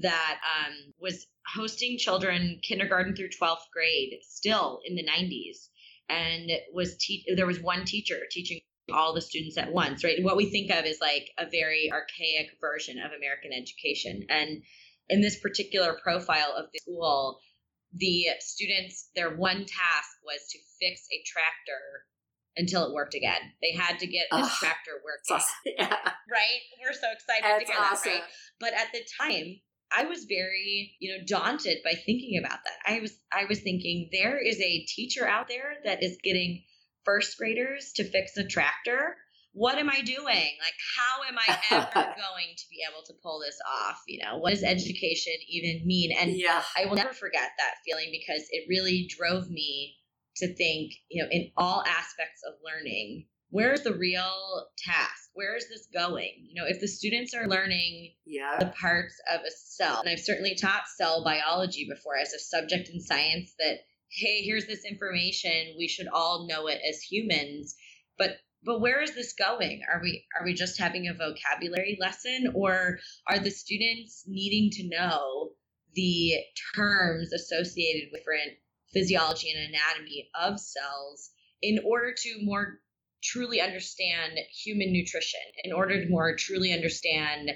that 0.00 0.38
um, 0.42 0.74
was 1.00 1.26
hosting 1.54 1.98
children 1.98 2.60
kindergarten 2.62 3.14
through 3.14 3.28
12th 3.28 3.68
grade 3.72 4.18
still 4.22 4.80
in 4.84 4.94
the 4.94 5.04
90s 5.04 5.68
and 6.08 6.50
was 6.72 6.96
te- 6.96 7.24
there 7.36 7.46
was 7.46 7.60
one 7.60 7.84
teacher 7.84 8.20
teaching 8.30 8.60
all 8.92 9.14
the 9.14 9.20
students 9.20 9.58
at 9.58 9.72
once, 9.72 10.04
right? 10.04 10.22
What 10.22 10.36
we 10.36 10.50
think 10.50 10.70
of 10.70 10.84
is 10.84 10.98
like 11.00 11.30
a 11.38 11.46
very 11.50 11.90
archaic 11.92 12.50
version 12.60 12.98
of 12.98 13.12
American 13.12 13.52
education. 13.52 14.26
And 14.28 14.62
in 15.08 15.20
this 15.20 15.40
particular 15.40 15.98
profile 16.02 16.54
of 16.56 16.66
the 16.72 16.78
school, 16.80 17.40
the 17.94 18.26
students, 18.40 19.10
their 19.14 19.36
one 19.36 19.58
task 19.58 20.10
was 20.24 20.40
to 20.50 20.58
fix 20.80 21.06
a 21.12 21.22
tractor 21.26 22.06
until 22.56 22.86
it 22.86 22.94
worked 22.94 23.14
again. 23.14 23.40
They 23.60 23.72
had 23.72 23.98
to 24.00 24.06
get 24.06 24.26
this 24.30 24.58
tractor 24.58 24.92
working. 25.04 25.36
Awesome. 25.36 25.54
Yeah. 25.78 25.96
Right? 26.30 26.60
We're 26.82 26.92
so 26.92 27.10
excited 27.12 27.44
That's 27.44 27.64
to 27.64 27.72
hear 27.72 27.80
awesome. 27.80 28.12
that, 28.12 28.18
right? 28.20 28.28
But 28.60 28.74
at 28.74 28.88
the 28.92 29.00
time, 29.20 29.60
I 29.94 30.04
was 30.04 30.24
very, 30.24 30.96
you 31.00 31.12
know, 31.12 31.24
daunted 31.26 31.78
by 31.84 31.94
thinking 31.94 32.40
about 32.42 32.58
that. 32.64 32.92
I 32.92 33.00
was 33.00 33.18
I 33.32 33.44
was 33.44 33.60
thinking 33.60 34.08
there 34.12 34.38
is 34.38 34.60
a 34.60 34.84
teacher 34.84 35.26
out 35.26 35.48
there 35.48 35.74
that 35.84 36.02
is 36.02 36.18
getting 36.22 36.62
first 37.04 37.36
graders 37.38 37.92
to 37.96 38.04
fix 38.04 38.36
a 38.36 38.44
tractor 38.44 39.16
what 39.54 39.76
am 39.76 39.90
I 39.90 40.00
doing? 40.00 40.24
Like, 40.24 40.74
how 40.96 41.22
am 41.28 41.36
I 41.38 41.58
ever 41.70 42.14
going 42.16 42.54
to 42.56 42.64
be 42.70 42.78
able 42.90 43.02
to 43.06 43.12
pull 43.22 43.40
this 43.40 43.58
off? 43.70 44.00
You 44.08 44.24
know, 44.24 44.38
what 44.38 44.50
does 44.50 44.62
education 44.62 45.34
even 45.48 45.86
mean? 45.86 46.10
And 46.18 46.32
yeah. 46.32 46.62
I 46.76 46.86
will 46.86 46.96
never 46.96 47.12
forget 47.12 47.50
that 47.58 47.74
feeling 47.84 48.08
because 48.10 48.46
it 48.50 48.66
really 48.68 49.08
drove 49.08 49.50
me 49.50 49.96
to 50.36 50.54
think, 50.54 50.92
you 51.10 51.22
know, 51.22 51.28
in 51.30 51.50
all 51.56 51.82
aspects 51.86 52.40
of 52.46 52.54
learning, 52.64 53.26
where's 53.50 53.82
the 53.82 53.94
real 53.94 54.66
task? 54.78 55.30
Where 55.34 55.56
is 55.56 55.68
this 55.68 55.86
going? 55.92 56.32
You 56.48 56.60
know, 56.60 56.66
if 56.66 56.80
the 56.80 56.88
students 56.88 57.34
are 57.34 57.46
learning 57.46 58.12
yeah. 58.24 58.56
the 58.58 58.72
parts 58.80 59.14
of 59.30 59.40
a 59.40 59.50
cell, 59.50 60.00
and 60.00 60.08
I've 60.08 60.20
certainly 60.20 60.54
taught 60.54 60.88
cell 60.96 61.22
biology 61.24 61.86
before 61.88 62.16
as 62.16 62.32
a 62.32 62.38
subject 62.38 62.88
in 62.88 63.00
science 63.00 63.52
that 63.58 63.80
hey, 64.12 64.42
here's 64.42 64.66
this 64.66 64.84
information. 64.84 65.74
We 65.78 65.88
should 65.88 66.08
all 66.08 66.46
know 66.46 66.66
it 66.66 66.80
as 66.88 67.00
humans. 67.00 67.74
But 68.18 68.36
but 68.64 68.80
where 68.80 69.02
is 69.02 69.14
this 69.14 69.32
going? 69.32 69.82
Are 69.92 70.00
we 70.02 70.24
are 70.38 70.44
we 70.44 70.54
just 70.54 70.78
having 70.78 71.08
a 71.08 71.14
vocabulary 71.14 71.98
lesson 72.00 72.52
or 72.54 72.98
are 73.26 73.38
the 73.38 73.50
students 73.50 74.24
needing 74.26 74.70
to 74.72 74.88
know 74.88 75.50
the 75.94 76.34
terms 76.74 77.32
associated 77.32 78.10
with 78.12 78.20
different 78.20 78.58
physiology 78.92 79.50
and 79.50 79.74
anatomy 79.74 80.28
of 80.40 80.60
cells 80.60 81.30
in 81.62 81.80
order 81.84 82.14
to 82.16 82.38
more 82.42 82.80
truly 83.22 83.60
understand 83.60 84.32
human 84.50 84.92
nutrition, 84.92 85.40
in 85.64 85.72
order 85.72 86.02
to 86.02 86.10
more 86.10 86.36
truly 86.36 86.72
understand 86.72 87.50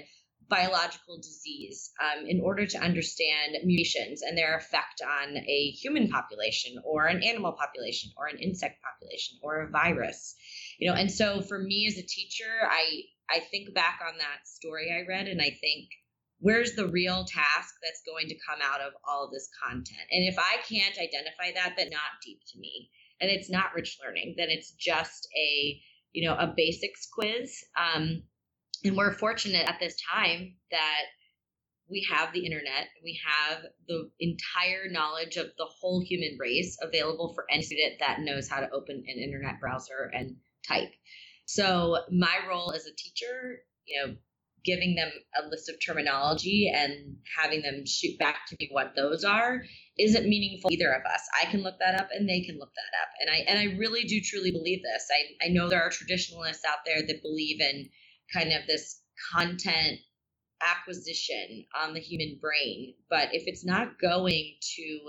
biological 0.49 1.17
disease 1.17 1.91
um, 2.01 2.25
in 2.25 2.41
order 2.41 2.65
to 2.65 2.77
understand 2.79 3.57
mutations 3.63 4.21
and 4.21 4.37
their 4.37 4.57
effect 4.57 5.01
on 5.01 5.37
a 5.37 5.71
human 5.71 6.09
population 6.09 6.75
or 6.83 7.05
an 7.05 7.23
animal 7.23 7.53
population 7.53 8.11
or 8.17 8.27
an 8.27 8.37
insect 8.39 8.77
population 8.81 9.37
or 9.41 9.61
a 9.61 9.69
virus. 9.69 10.35
You 10.79 10.89
know 10.89 10.95
and 10.95 11.11
so 11.11 11.41
for 11.41 11.59
me 11.59 11.87
as 11.87 11.97
a 11.97 12.05
teacher 12.05 12.51
i 12.69 13.01
i 13.29 13.39
think 13.39 13.73
back 13.73 13.99
on 14.07 14.17
that 14.19 14.47
story 14.47 14.91
i 14.91 15.07
read 15.09 15.27
and 15.27 15.41
i 15.41 15.49
think 15.49 15.89
where's 16.39 16.73
the 16.73 16.87
real 16.87 17.25
task 17.25 17.73
that's 17.81 18.03
going 18.05 18.27
to 18.27 18.35
come 18.47 18.59
out 18.61 18.81
of 18.81 18.93
all 19.07 19.29
this 19.31 19.49
content? 19.63 20.07
And 20.11 20.27
if 20.27 20.37
i 20.37 20.57
can't 20.69 20.97
identify 20.97 21.51
that 21.55 21.73
that's 21.77 21.91
not 21.91 22.21
deep 22.23 22.39
to 22.53 22.59
me. 22.59 22.89
And 23.19 23.31
it's 23.31 23.49
not 23.49 23.73
rich 23.75 23.97
learning 24.03 24.35
then 24.37 24.49
it's 24.49 24.71
just 24.71 25.27
a 25.35 25.81
you 26.13 26.27
know 26.27 26.35
a 26.35 26.53
basics 26.55 27.07
quiz. 27.11 27.63
Um, 27.77 28.23
and 28.83 28.95
we're 28.95 29.13
fortunate 29.13 29.67
at 29.67 29.79
this 29.79 29.95
time 30.11 30.55
that 30.71 31.03
we 31.89 32.05
have 32.11 32.33
the 32.33 32.45
internet 32.45 32.87
we 33.03 33.19
have 33.25 33.63
the 33.87 34.09
entire 34.19 34.89
knowledge 34.89 35.37
of 35.37 35.47
the 35.57 35.67
whole 35.79 36.03
human 36.05 36.37
race 36.39 36.77
available 36.81 37.33
for 37.33 37.45
any 37.51 37.61
student 37.61 37.93
that 37.99 38.19
knows 38.21 38.49
how 38.49 38.59
to 38.59 38.69
open 38.71 39.03
an 39.07 39.23
internet 39.23 39.59
browser 39.59 40.11
and 40.13 40.35
type. 40.67 40.91
So 41.45 41.97
my 42.11 42.35
role 42.49 42.73
as 42.73 42.85
a 42.85 42.95
teacher 42.95 43.59
you 43.85 44.05
know 44.05 44.15
giving 44.65 44.95
them 44.95 45.09
a 45.41 45.47
list 45.47 45.69
of 45.69 45.75
terminology 45.79 46.69
and 46.73 47.15
having 47.39 47.61
them 47.61 47.85
shoot 47.85 48.19
back 48.19 48.45
to 48.47 48.57
me 48.59 48.67
what 48.71 48.91
those 48.97 49.23
are 49.23 49.63
isn't 49.97 50.27
meaningful 50.27 50.69
either 50.71 50.91
of 50.91 51.03
us. 51.05 51.21
I 51.41 51.49
can 51.49 51.63
look 51.63 51.75
that 51.79 51.95
up 51.95 52.09
and 52.11 52.27
they 52.27 52.41
can 52.41 52.59
look 52.59 52.71
that 52.75 52.97
up. 53.01 53.09
And 53.21 53.29
i 53.29 53.37
and 53.49 53.57
i 53.57 53.77
really 53.77 54.03
do 54.03 54.19
truly 54.19 54.51
believe 54.51 54.81
this. 54.83 55.07
I, 55.09 55.47
I 55.47 55.49
know 55.49 55.69
there 55.69 55.81
are 55.81 55.89
traditionalists 55.89 56.65
out 56.65 56.79
there 56.85 57.01
that 57.01 57.21
believe 57.21 57.61
in 57.61 57.89
kind 58.33 58.51
of 58.53 58.67
this 58.67 59.01
content 59.33 59.99
acquisition 60.61 61.65
on 61.81 61.93
the 61.93 61.99
human 61.99 62.39
brain. 62.41 62.93
But 63.09 63.29
if 63.33 63.43
it's 63.45 63.65
not 63.65 63.99
going 63.99 64.55
to 64.75 64.99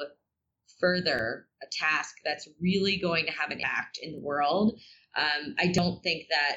further 0.81 1.47
a 1.63 1.67
task 1.73 2.15
that's 2.25 2.49
really 2.61 2.99
going 2.99 3.27
to 3.27 3.33
have 3.33 3.51
an 3.51 3.59
impact 3.59 3.99
in 4.03 4.13
the 4.13 4.21
world, 4.21 4.79
um, 5.17 5.55
I 5.59 5.69
don't 5.69 6.03
think 6.03 6.27
that 6.31 6.57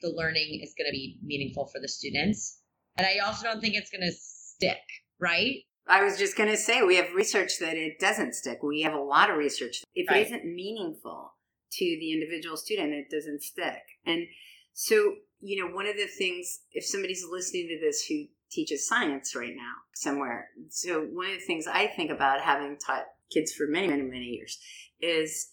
the 0.00 0.10
learning 0.10 0.60
is 0.62 0.74
going 0.76 0.88
to 0.88 0.92
be 0.92 1.18
meaningful 1.22 1.66
for 1.66 1.80
the 1.80 1.88
students. 1.88 2.60
And 2.96 3.06
I 3.06 3.24
also 3.24 3.44
don't 3.46 3.60
think 3.60 3.74
it's 3.74 3.90
going 3.90 4.08
to 4.08 4.12
stick, 4.12 4.82
right? 5.20 5.56
I 5.86 6.04
was 6.04 6.18
just 6.18 6.36
going 6.36 6.50
to 6.50 6.56
say, 6.56 6.82
we 6.82 6.96
have 6.96 7.12
research 7.14 7.58
that 7.60 7.76
it 7.76 7.98
doesn't 7.98 8.34
stick. 8.34 8.62
We 8.62 8.82
have 8.82 8.94
a 8.94 9.00
lot 9.00 9.30
of 9.30 9.36
research. 9.36 9.82
If 9.94 10.08
right. 10.08 10.20
it 10.20 10.26
isn't 10.26 10.44
meaningful 10.44 11.34
to 11.72 11.84
the 11.84 12.12
individual 12.12 12.56
student, 12.56 12.92
it 12.92 13.10
doesn't 13.10 13.42
stick. 13.42 13.82
And 14.06 14.26
so 14.72 15.14
you 15.40 15.62
know, 15.62 15.74
one 15.74 15.86
of 15.86 15.96
the 15.96 16.06
things, 16.06 16.60
if 16.72 16.84
somebody's 16.84 17.24
listening 17.30 17.68
to 17.68 17.80
this 17.84 18.04
who 18.06 18.24
teaches 18.50 18.86
science 18.86 19.34
right 19.34 19.54
now 19.56 19.72
somewhere, 19.94 20.48
so 20.68 21.02
one 21.02 21.26
of 21.26 21.32
the 21.32 21.46
things 21.46 21.66
I 21.66 21.86
think 21.86 22.10
about 22.10 22.40
having 22.40 22.76
taught 22.76 23.04
kids 23.32 23.52
for 23.52 23.66
many, 23.66 23.88
many, 23.88 24.02
many 24.02 24.26
years 24.26 24.58
is 25.00 25.52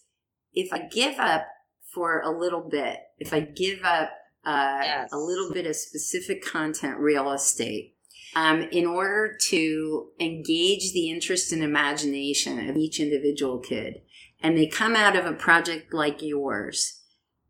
if 0.52 0.72
I 0.72 0.80
give 0.80 1.18
up 1.18 1.46
for 1.92 2.20
a 2.20 2.30
little 2.30 2.68
bit, 2.68 2.98
if 3.18 3.32
I 3.32 3.40
give 3.40 3.82
up 3.84 4.10
uh, 4.44 4.80
yes. 4.82 5.12
a 5.12 5.18
little 5.18 5.52
bit 5.52 5.66
of 5.66 5.76
specific 5.76 6.44
content 6.44 6.98
real 6.98 7.32
estate, 7.32 7.94
um, 8.36 8.62
in 8.70 8.86
order 8.86 9.36
to 9.48 10.08
engage 10.20 10.92
the 10.92 11.10
interest 11.10 11.50
and 11.50 11.62
imagination 11.62 12.68
of 12.68 12.76
each 12.76 13.00
individual 13.00 13.58
kid, 13.58 14.02
and 14.42 14.56
they 14.56 14.66
come 14.66 14.94
out 14.94 15.16
of 15.16 15.24
a 15.24 15.32
project 15.32 15.94
like 15.94 16.22
yours 16.22 16.97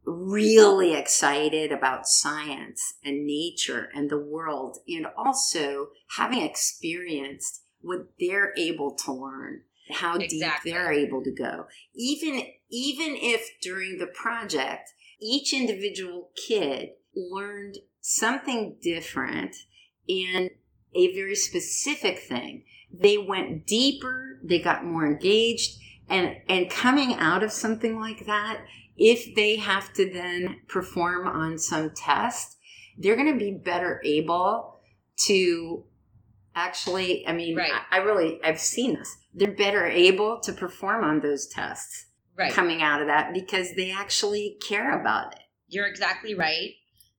really 0.08 0.94
excited 0.94 1.72
about 1.72 2.08
science 2.08 2.94
and 3.04 3.26
nature 3.26 3.88
and 3.94 4.10
the 4.10 4.18
world, 4.18 4.78
and 4.88 5.06
also 5.16 5.88
having 6.16 6.42
experienced 6.42 7.62
what 7.80 8.08
they're 8.18 8.52
able 8.56 8.94
to 8.94 9.12
learn, 9.12 9.62
how 9.90 10.16
exactly. 10.16 10.38
deep 10.38 10.52
they're 10.64 10.92
able 10.92 11.22
to 11.22 11.32
go. 11.32 11.66
Even 11.94 12.42
even 12.70 13.16
if 13.16 13.48
during 13.62 13.98
the 13.98 14.06
project 14.06 14.90
each 15.20 15.52
individual 15.52 16.30
kid 16.46 16.90
learned 17.14 17.78
something 18.00 18.76
different 18.82 19.54
and 20.08 20.50
a 20.94 21.14
very 21.14 21.34
specific 21.34 22.18
thing. 22.18 22.64
They 22.92 23.18
went 23.18 23.66
deeper, 23.66 24.40
they 24.42 24.58
got 24.58 24.84
more 24.84 25.06
engaged, 25.06 25.78
and 26.08 26.36
and 26.48 26.70
coming 26.70 27.14
out 27.14 27.42
of 27.42 27.52
something 27.52 28.00
like 28.00 28.26
that, 28.26 28.62
if 28.98 29.34
they 29.34 29.56
have 29.56 29.92
to 29.94 30.10
then 30.12 30.60
perform 30.68 31.26
on 31.26 31.58
some 31.58 31.90
test, 31.90 32.56
they're 32.98 33.16
going 33.16 33.32
to 33.32 33.38
be 33.38 33.52
better 33.52 34.00
able 34.04 34.80
to 35.26 35.84
actually 36.54 37.26
i 37.28 37.32
mean 37.32 37.56
Right. 37.56 37.70
I, 37.90 37.98
I 37.98 38.00
really 38.00 38.40
i've 38.42 38.58
seen 38.58 38.94
this 38.94 39.16
they're 39.34 39.52
better 39.52 39.86
able 39.86 40.40
to 40.40 40.52
perform 40.52 41.04
on 41.04 41.20
those 41.20 41.46
tests 41.46 42.06
Right. 42.36 42.52
coming 42.52 42.82
out 42.82 43.00
of 43.00 43.08
that 43.08 43.32
because 43.34 43.74
they 43.76 43.90
actually 43.92 44.58
care 44.68 45.00
about 45.00 45.34
it 45.34 45.40
You're 45.68 45.86
exactly 45.88 46.34
right. 46.34 46.70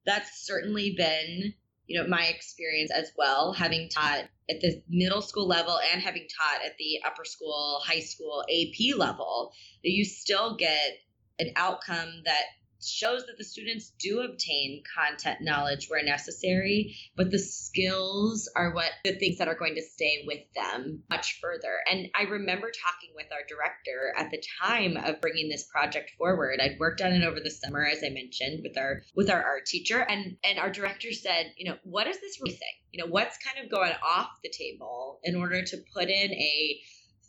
That's 0.06 0.46
certainly 0.48 0.96
been, 0.98 1.54
you 1.88 2.02
know, 2.02 2.08
my 2.08 2.24
experience 2.24 2.90
as 2.90 3.12
well, 3.18 3.52
having 3.52 3.90
taught 3.90 4.24
at 4.50 4.62
the 4.62 4.82
middle 4.90 5.22
school 5.22 5.46
level 5.46 5.78
and 5.92 6.02
having 6.02 6.26
taught 6.40 6.66
at 6.66 6.78
the 6.78 7.02
upper 7.06 7.26
school, 7.26 7.82
high 7.86 8.00
school, 8.00 8.44
AP 8.50 8.98
level, 8.98 9.52
that 9.84 9.92
you 9.92 10.06
still 10.06 10.56
get 10.56 11.00
an 11.40 11.52
outcome 11.56 12.22
that 12.26 12.44
shows 12.82 13.26
that 13.26 13.38
the 13.38 13.44
students 13.44 13.92
do 14.00 14.22
obtain 14.22 14.82
content 14.96 15.42
knowledge 15.42 15.88
where 15.88 16.04
necessary, 16.04 16.96
but 17.16 17.32
the 17.32 17.40
skills 17.40 18.50
are 18.56 18.74
what 18.74 18.92
the 19.04 19.14
things 19.14 19.38
that 19.38 19.48
are 19.48 19.56
going 19.56 19.76
to 19.76 19.82
stay 19.82 20.24
with 20.26 20.40
them 20.56 21.04
much 21.10 21.40
further. 21.42 21.78
And 21.92 22.08
I 22.16 22.24
remember 22.24 22.72
talking 22.72 23.10
with 23.16 23.28
our 23.32 23.46
director 23.48 24.14
at 24.18 24.32
the 24.32 24.42
time 24.62 24.98
of 24.98 25.22
bringing 25.22 25.50
this 25.50 25.66
project 25.66 26.12
forward. 26.18 26.60
I'd 26.62 26.80
worked 26.80 27.02
on 27.02 27.12
it 27.12 27.24
over 27.24 27.40
the 27.40 27.52
summer, 27.52 27.86
as 27.86 28.04
I 28.04 28.10
mentioned, 28.10 28.62
with 28.64 28.78
our 28.78 29.02
with 29.16 29.30
our 29.30 29.44
art 29.44 29.66
teacher, 29.66 30.00
and 30.00 30.38
and 30.44 30.60
our 30.60 30.70
director 30.70 31.12
said, 31.12 31.54
you 31.58 31.70
know, 31.70 31.78
what 31.84 32.08
is 32.08 32.20
this 32.20 32.40
really 32.42 32.52
saying? 32.52 32.80
You 32.92 33.04
know, 33.04 33.12
what's 33.12 33.38
kind 33.38 33.64
of 33.64 33.72
going 33.72 33.94
off 34.04 34.30
the 34.44 34.50
table 34.50 35.20
in 35.24 35.36
order 35.36 35.62
to 35.64 35.78
put 35.94 36.10
in 36.10 36.32
a 36.32 36.82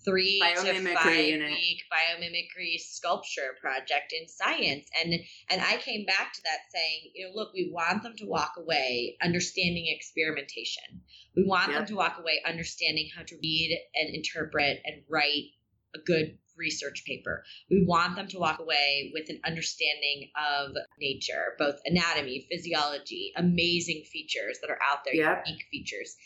three 0.05 0.41
to 0.41 0.63
Biomimicry 0.63 0.95
five 0.95 1.25
unit. 1.25 1.51
week 1.51 1.83
biomimicry 1.93 2.79
sculpture 2.79 3.57
project 3.61 4.13
in 4.13 4.29
science. 4.29 4.89
And 5.03 5.15
and 5.49 5.61
i 5.61 5.77
came 5.79 6.05
back 6.07 6.33
to 6.33 6.43
that 6.45 6.61
saying 6.75 7.11
you 7.15 7.27
know 7.27 7.33
look 7.35 7.53
we 7.53 7.71
want 7.73 8.03
them 8.03 8.15
to 8.17 8.27
walk 8.27 8.55
away 8.57 9.17
understanding 9.23 9.87
experimentation. 9.89 11.03
We 11.37 11.45
want 11.45 11.73
them 11.73 11.87
to 11.87 11.95
walk 11.95 12.19
away 12.19 12.41
understanding 12.47 13.09
how 13.17 13.23
to 13.23 13.37
read 13.43 13.79
and 13.95 14.15
interpret 14.15 14.81
and 14.85 15.03
write 15.09 15.51
a 15.95 15.99
good 15.99 16.39
research 16.57 17.05
paper. 17.07 17.43
We 17.71 17.85
want 17.87 18.17
them 18.17 18.29
to 18.29 18.39
walk 18.39 18.59
away 18.59 19.11
with 19.15 19.31
an 19.31 19.41
understanding 19.45 20.31
of 20.37 20.73
nature 21.01 21.55
both 21.59 21.77
anatomy 21.85 22.47
physiology 22.51 23.33
amazing 23.37 24.05
features 24.13 24.59
that 24.61 24.71
are 24.71 24.79
out 24.91 25.05
there 25.05 25.15
Yep. 25.15 25.45
unique 25.47 25.65
features 25.71 26.17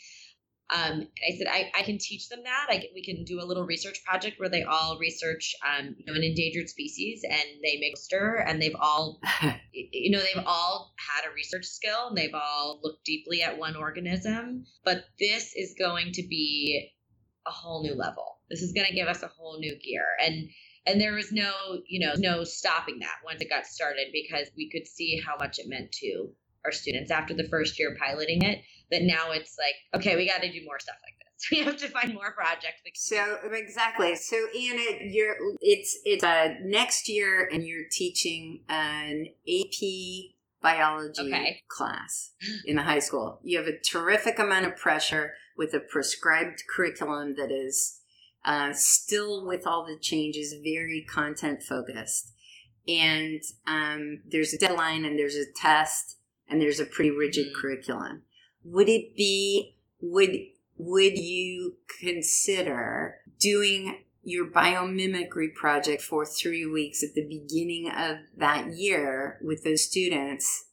um, 0.73 0.91
and 0.91 1.07
I 1.27 1.37
said 1.37 1.47
I, 1.47 1.71
I 1.77 1.83
can 1.83 1.97
teach 1.99 2.29
them 2.29 2.39
that. 2.43 2.67
I 2.69 2.77
can, 2.77 2.89
we 2.93 3.03
can 3.03 3.23
do 3.23 3.41
a 3.41 3.45
little 3.45 3.65
research 3.65 4.03
project 4.03 4.39
where 4.39 4.49
they 4.49 4.63
all 4.63 4.97
research 4.99 5.55
um, 5.65 5.95
you 5.97 6.05
know 6.05 6.13
an 6.13 6.23
endangered 6.23 6.69
species 6.69 7.21
and 7.23 7.43
they 7.63 7.77
make 7.79 7.95
poster 7.95 8.35
and 8.35 8.61
they've 8.61 8.75
all 8.79 9.19
you 9.71 10.11
know 10.11 10.19
they've 10.19 10.43
all 10.45 10.93
had 10.97 11.29
a 11.29 11.33
research 11.33 11.65
skill 11.65 12.07
and 12.07 12.17
they've 12.17 12.33
all 12.33 12.79
looked 12.83 13.05
deeply 13.05 13.41
at 13.41 13.57
one 13.57 13.75
organism. 13.75 14.65
But 14.83 15.05
this 15.19 15.53
is 15.55 15.75
going 15.77 16.13
to 16.13 16.23
be 16.27 16.91
a 17.47 17.51
whole 17.51 17.83
new 17.83 17.95
level. 17.95 18.39
This 18.49 18.61
is 18.61 18.73
going 18.73 18.87
to 18.87 18.95
give 18.95 19.07
us 19.07 19.23
a 19.23 19.27
whole 19.27 19.59
new 19.59 19.77
gear 19.79 20.05
and 20.23 20.49
and 20.87 21.01
there 21.01 21.13
was 21.13 21.31
no 21.31 21.51
you 21.87 21.99
know 21.99 22.13
no 22.17 22.43
stopping 22.43 22.99
that 22.99 23.17
once 23.23 23.41
it 23.41 23.49
got 23.49 23.65
started 23.65 24.07
because 24.11 24.49
we 24.55 24.69
could 24.69 24.87
see 24.87 25.21
how 25.25 25.35
much 25.37 25.59
it 25.59 25.67
meant 25.67 25.91
to 25.91 26.29
our 26.65 26.71
students 26.71 27.11
after 27.11 27.33
the 27.33 27.47
first 27.49 27.79
year 27.79 27.95
piloting 27.99 28.41
it 28.41 28.61
that 28.91 29.03
now 29.03 29.31
it's 29.31 29.57
like 29.59 29.75
okay 30.01 30.15
we 30.15 30.27
got 30.27 30.41
to 30.41 30.51
do 30.51 30.63
more 30.65 30.79
stuff 30.79 30.95
like 31.03 31.13
this 31.19 31.47
we 31.51 31.59
have 31.59 31.77
to 31.77 31.87
find 31.89 32.13
more 32.13 32.31
projects 32.31 32.81
So 32.95 33.37
exactly. 33.51 34.15
So 34.15 34.37
Anna, 34.57 34.81
you're 35.01 35.35
it's 35.61 35.97
it's 36.05 36.23
uh, 36.23 36.55
next 36.63 37.09
year, 37.09 37.47
and 37.51 37.63
you're 37.63 37.85
teaching 37.91 38.61
an 38.69 39.27
AP 39.47 40.31
biology 40.61 41.21
Okay. 41.33 41.61
class 41.67 42.31
in 42.65 42.77
the 42.77 42.83
high 42.83 42.99
school. 42.99 43.39
You 43.43 43.57
have 43.59 43.67
a 43.67 43.77
terrific 43.77 44.39
amount 44.39 44.65
of 44.65 44.75
pressure 44.75 45.33
with 45.57 45.73
a 45.73 45.79
prescribed 45.79 46.63
curriculum 46.73 47.35
that 47.37 47.51
is 47.51 47.99
uh, 48.45 48.71
still, 48.73 49.45
with 49.45 49.67
all 49.67 49.85
the 49.85 49.97
changes, 49.99 50.53
very 50.63 51.05
content 51.07 51.61
focused. 51.63 52.31
And 52.87 53.41
um, 53.67 54.21
there's 54.29 54.53
a 54.53 54.57
deadline, 54.57 55.05
and 55.05 55.17
there's 55.19 55.35
a 55.35 55.45
test, 55.55 56.17
and 56.49 56.61
there's 56.61 56.79
a 56.79 56.85
pretty 56.85 57.11
rigid 57.11 57.47
Mhm. 57.47 57.55
curriculum. 57.55 58.23
Would 58.63 58.89
it 58.89 59.15
be 59.15 59.77
would 60.01 60.35
would 60.77 61.17
you 61.17 61.77
consider 62.01 63.21
doing 63.39 64.03
your 64.23 64.45
biomimicry 64.47 65.53
project 65.53 66.01
for 66.01 66.25
three 66.25 66.65
weeks 66.65 67.03
at 67.03 67.13
the 67.13 67.25
beginning 67.27 67.89
of 67.89 68.17
that 68.35 68.73
year 68.75 69.39
with 69.41 69.63
those 69.63 69.83
students, 69.85 70.65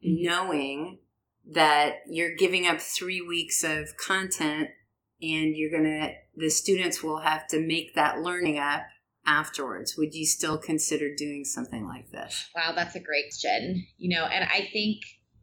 knowing 0.00 0.98
that 1.44 1.96
you're 2.08 2.34
giving 2.36 2.66
up 2.66 2.80
three 2.80 3.20
weeks 3.20 3.64
of 3.64 3.96
content 3.96 4.68
and 5.20 5.56
you're 5.56 5.70
gonna, 5.70 6.12
the 6.36 6.48
students 6.48 7.02
will 7.02 7.18
have 7.20 7.46
to 7.48 7.60
make 7.60 7.94
that 7.94 8.20
learning 8.22 8.58
up 8.58 8.82
afterwards? 9.26 9.96
Would 9.96 10.14
you 10.14 10.24
still 10.24 10.56
consider 10.56 11.14
doing 11.14 11.44
something 11.44 11.84
like 11.84 12.10
this? 12.10 12.48
Wow, 12.54 12.72
that's 12.74 12.94
a 12.94 13.00
great 13.00 13.24
question. 13.26 13.86
You 13.98 14.16
know, 14.16 14.24
and 14.24 14.44
I 14.44 14.68
think 14.72 15.00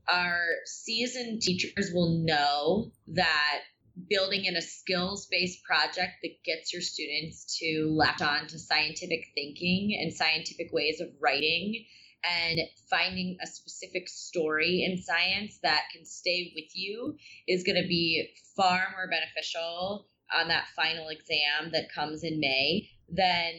our 0.10 0.40
seasoned 0.66 1.42
teachers 1.42 1.92
will 1.94 2.24
know 2.24 2.92
that 3.08 3.62
building 4.10 4.46
in 4.46 4.56
a 4.56 4.62
skills 4.62 5.28
based 5.30 5.64
project 5.64 6.14
that 6.22 6.44
gets 6.46 6.72
your 6.72 6.82
students 6.82 7.58
to 7.60 7.90
latch 7.96 8.22
on 8.22 8.48
to 8.48 8.60
scientific 8.60 9.26
thinking 9.34 9.98
and 10.00 10.14
scientific 10.14 10.72
ways 10.72 11.02
of 11.02 11.10
writing 11.20 11.86
and 12.24 12.60
finding 12.90 13.38
a 13.44 13.48
specific 13.48 14.08
story 14.08 14.84
in 14.84 15.02
science 15.02 15.60
that 15.64 15.84
can 15.94 16.06
stay 16.06 16.52
with 16.56 16.70
you 16.74 17.16
is 17.48 17.64
going 17.64 17.82
to 17.82 17.88
be 17.88 18.30
far 18.56 18.88
more 18.96 19.10
beneficial 19.10 20.08
on 20.34 20.48
that 20.48 20.66
final 20.76 21.08
exam 21.10 21.72
that 21.72 21.92
comes 21.94 22.24
in 22.24 22.40
May 22.40 22.90
than 23.10 23.54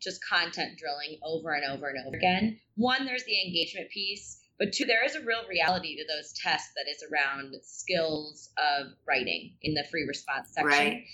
just 0.00 0.20
content 0.24 0.78
drilling 0.78 1.18
over 1.22 1.52
and 1.52 1.64
over 1.64 1.88
and 1.88 2.06
over 2.06 2.16
again. 2.16 2.58
One, 2.76 3.04
there's 3.04 3.24
the 3.24 3.40
engagement 3.44 3.90
piece, 3.90 4.40
but 4.58 4.72
two, 4.72 4.84
there 4.84 5.04
is 5.04 5.14
a 5.14 5.20
real 5.20 5.46
reality 5.48 5.96
to 5.96 6.04
those 6.08 6.32
tests 6.32 6.70
that 6.76 6.90
is 6.90 7.04
around 7.10 7.54
skills 7.62 8.50
of 8.58 8.88
writing 9.06 9.54
in 9.62 9.74
the 9.74 9.84
free 9.90 10.04
response 10.06 10.50
section. 10.52 10.68
Right. 10.68 11.04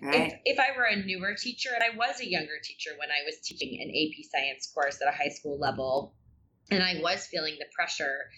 Right. 0.00 0.32
If, 0.44 0.56
if 0.56 0.58
I 0.58 0.76
were 0.76 0.84
a 0.84 0.96
newer 0.96 1.34
teacher, 1.34 1.70
and 1.74 1.82
I 1.82 1.94
was 1.96 2.20
a 2.20 2.28
younger 2.28 2.58
teacher 2.62 2.90
when 2.98 3.10
I 3.10 3.26
was 3.26 3.36
teaching 3.44 3.78
an 3.80 3.90
AP 3.90 4.24
science 4.30 4.70
course 4.72 4.98
at 5.02 5.08
a 5.08 5.16
high 5.16 5.28
school 5.28 5.58
level, 5.58 6.14
and 6.70 6.82
I 6.82 7.00
was 7.02 7.26
feeling 7.26 7.56
the 7.58 7.66
pressure, 7.74 8.30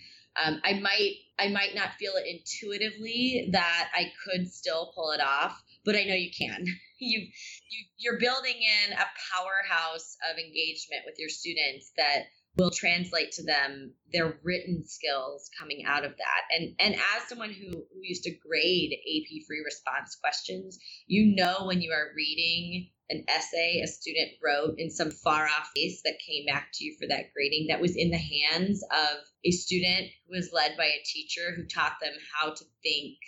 um, 0.42 0.61
I 0.64 0.81
might 0.81 1.14
I 1.38 1.48
might 1.48 1.74
not 1.74 1.94
feel 1.98 2.12
it 2.16 2.27
intuitively 2.27 3.50
that 3.53 3.90
I 3.94 4.11
could 4.24 4.53
still 4.53 4.92
pull 4.94 5.12
it 5.12 5.20
off, 5.20 5.62
but 5.85 5.94
I 5.94 6.05
know 6.05 6.14
you 6.14 6.31
can. 6.37 6.64
You 6.96 7.20
you 7.20 7.85
you're 7.98 8.18
building 8.18 8.55
in 8.55 8.92
a 8.92 9.05
powerhouse 9.35 10.16
of 10.31 10.38
engagement 10.38 11.03
with 11.05 11.16
your 11.18 11.29
students 11.29 11.90
that 11.98 12.22
will 12.57 12.71
translate 12.71 13.33
to 13.33 13.45
them 13.45 13.93
their 14.12 14.38
written 14.43 14.85
skills 14.87 15.51
coming 15.59 15.85
out 15.87 16.05
of 16.05 16.17
that. 16.17 16.43
And 16.51 16.75
and 16.79 16.95
as 16.95 17.29
someone 17.29 17.51
who, 17.51 17.71
who 17.71 18.01
used 18.03 18.25
to 18.25 18.37
grade 18.37 18.93
AP 18.93 19.47
free 19.47 19.62
response 19.64 20.17
questions, 20.17 20.79
you 21.07 21.35
know 21.35 21.67
when 21.67 21.83
you 21.83 21.93
are 21.93 22.14
reading 22.17 22.90
an 23.11 23.25
essay 23.29 23.81
a 23.83 23.87
student 23.87 24.31
wrote 24.43 24.77
in 24.79 24.90
some 24.90 25.11
far 25.11 25.45
off 25.45 25.71
place 25.75 26.01
that 26.05 26.19
came 26.27 26.47
back 26.47 26.69
to 26.73 26.85
you 26.85 26.97
for 26.99 27.07
that 27.07 27.33
grading 27.35 27.67
that 27.69 27.81
was 27.81 27.97
in 27.97 28.11
the 28.11 28.17
hands 28.17 28.83
of 28.90 29.19
a 29.45 29.51
student 29.51 30.07
who 30.27 30.37
was 30.37 30.51
led 30.55 30.75
by 30.79 30.87
a 30.87 31.05
teacher 31.05 31.53
who 31.55 31.67
taught 31.67 31.97
them 32.01 32.14
how 32.33 32.51
to 32.51 32.64
think 32.83 33.19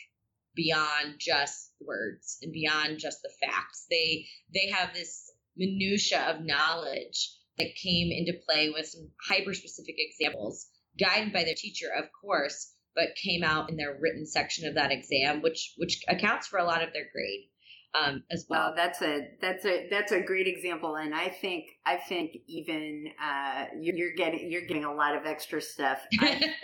beyond 0.54 1.16
just 1.18 1.72
words 1.80 2.38
and 2.42 2.52
beyond 2.52 2.98
just 2.98 3.20
the 3.22 3.30
facts. 3.46 3.86
They 3.90 4.26
they 4.54 4.70
have 4.70 4.94
this 4.94 5.30
minutia 5.56 6.22
of 6.30 6.44
knowledge 6.44 7.36
that 7.58 7.74
came 7.74 8.10
into 8.10 8.38
play 8.46 8.70
with 8.70 8.86
some 8.86 9.10
hyper 9.28 9.54
specific 9.54 9.96
examples, 9.98 10.68
guided 10.98 11.32
by 11.32 11.44
their 11.44 11.54
teacher, 11.54 11.86
of 11.96 12.06
course, 12.20 12.72
but 12.94 13.14
came 13.22 13.42
out 13.42 13.70
in 13.70 13.76
their 13.76 13.96
written 14.00 14.26
section 14.26 14.66
of 14.66 14.74
that 14.74 14.92
exam, 14.92 15.42
which 15.42 15.74
which 15.76 16.02
accounts 16.08 16.46
for 16.46 16.58
a 16.58 16.64
lot 16.64 16.82
of 16.82 16.92
their 16.92 17.06
grade 17.12 17.48
um, 17.96 18.22
as 18.30 18.46
well. 18.48 18.68
Well, 18.68 18.74
that's 18.76 19.02
a 19.02 19.28
that's 19.40 19.64
a 19.64 19.88
that's 19.90 20.12
a 20.12 20.20
great 20.20 20.46
example, 20.46 20.96
and 20.96 21.14
I 21.14 21.28
think 21.28 21.66
I 21.84 21.96
think 21.96 22.36
even 22.46 23.08
uh, 23.22 23.66
you're, 23.80 23.96
you're 23.96 24.14
getting 24.14 24.50
you're 24.50 24.66
getting 24.66 24.84
a 24.84 24.94
lot 24.94 25.16
of 25.16 25.26
extra 25.26 25.60
stuff. 25.60 26.00
I, 26.20 26.54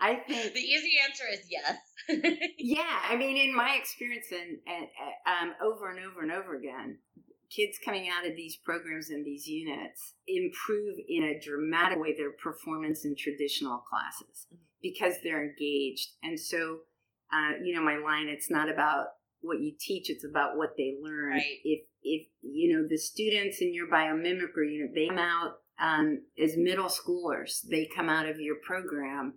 I 0.00 0.14
think 0.14 0.54
the 0.54 0.60
easy 0.60 0.92
answer 1.08 1.24
is 1.32 1.48
yes. 1.50 1.76
yeah, 2.58 3.00
I 3.08 3.16
mean, 3.16 3.36
in 3.36 3.54
my 3.54 3.76
experience, 3.78 4.26
and, 4.30 4.58
and 4.66 4.86
um, 5.26 5.54
over 5.62 5.90
and 5.90 6.00
over 6.00 6.22
and 6.22 6.32
over 6.32 6.56
again, 6.56 6.98
kids 7.54 7.78
coming 7.84 8.08
out 8.08 8.28
of 8.28 8.36
these 8.36 8.56
programs 8.56 9.10
and 9.10 9.24
these 9.24 9.46
units 9.46 10.14
improve 10.26 10.96
in 11.08 11.24
a 11.24 11.40
dramatic 11.40 11.98
way 11.98 12.14
their 12.16 12.32
performance 12.32 13.04
in 13.04 13.14
traditional 13.16 13.82
classes 13.88 14.46
because 14.82 15.14
they're 15.22 15.42
engaged, 15.42 16.10
and 16.22 16.38
so 16.38 16.80
uh, 17.32 17.62
you 17.62 17.74
know, 17.74 17.82
my 17.82 17.98
line, 17.98 18.28
it's 18.28 18.50
not 18.50 18.70
about 18.70 19.06
what 19.40 19.60
you 19.60 19.72
teach, 19.78 20.10
it's 20.10 20.24
about 20.24 20.56
what 20.56 20.76
they 20.76 20.94
learn. 21.02 21.32
Right. 21.32 21.42
If, 21.64 21.80
if, 22.02 22.26
you 22.42 22.74
know, 22.74 22.86
the 22.88 22.96
students 22.96 23.60
in 23.60 23.74
your 23.74 23.86
biomimicry 23.86 24.72
unit, 24.72 24.92
they 24.94 25.08
come 25.08 25.18
out 25.18 25.56
um, 25.80 26.22
as 26.42 26.56
middle 26.56 26.88
schoolers, 26.88 27.60
they 27.70 27.88
come 27.94 28.08
out 28.08 28.28
of 28.28 28.40
your 28.40 28.56
program 28.66 29.34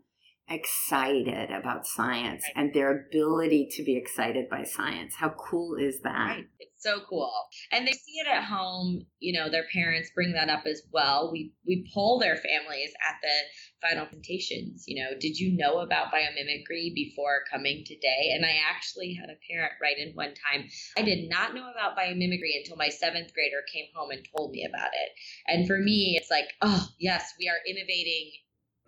excited 0.49 1.49
about 1.49 1.87
science 1.87 2.43
Right. 2.43 2.53
and 2.55 2.73
their 2.73 3.05
ability 3.07 3.67
to 3.71 3.83
be 3.83 3.95
excited 3.95 4.49
by 4.49 4.63
science. 4.63 5.15
How 5.15 5.29
cool 5.29 5.75
is 5.75 6.01
that? 6.01 6.35
Right. 6.35 6.47
It's 6.59 6.83
so 6.83 7.01
cool. 7.09 7.31
And 7.71 7.87
they 7.87 7.93
see 7.93 8.19
it 8.19 8.27
at 8.27 8.43
home, 8.43 9.05
you 9.19 9.33
know, 9.33 9.49
their 9.49 9.65
parents 9.73 10.11
bring 10.13 10.33
that 10.33 10.49
up 10.49 10.65
as 10.65 10.81
well. 10.91 11.31
We 11.31 11.53
we 11.65 11.89
poll 11.93 12.19
their 12.19 12.35
families 12.35 12.91
at 13.07 13.15
the 13.21 13.87
final 13.87 14.05
presentations, 14.05 14.85
you 14.87 15.01
know, 15.03 15.11
did 15.19 15.39
you 15.39 15.55
know 15.57 15.79
about 15.79 16.11
biomimicry 16.11 16.93
before 16.93 17.43
coming 17.51 17.83
today? 17.85 18.31
And 18.33 18.45
I 18.45 18.57
actually 18.69 19.13
had 19.13 19.29
a 19.29 19.39
parent 19.49 19.73
write 19.81 19.97
in 19.97 20.13
one 20.13 20.33
time, 20.51 20.69
I 20.97 21.01
did 21.01 21.29
not 21.29 21.55
know 21.55 21.69
about 21.69 21.97
biomimicry 21.97 22.57
until 22.57 22.77
my 22.77 22.89
seventh 22.89 23.33
grader 23.33 23.63
came 23.73 23.85
home 23.95 24.11
and 24.11 24.25
told 24.35 24.51
me 24.51 24.65
about 24.65 24.91
it. 24.93 25.11
And 25.47 25.67
for 25.67 25.79
me, 25.79 26.17
it's 26.19 26.29
like, 26.29 26.49
oh, 26.61 26.87
yes, 26.99 27.33
we 27.39 27.49
are 27.49 27.57
innovating 27.67 28.31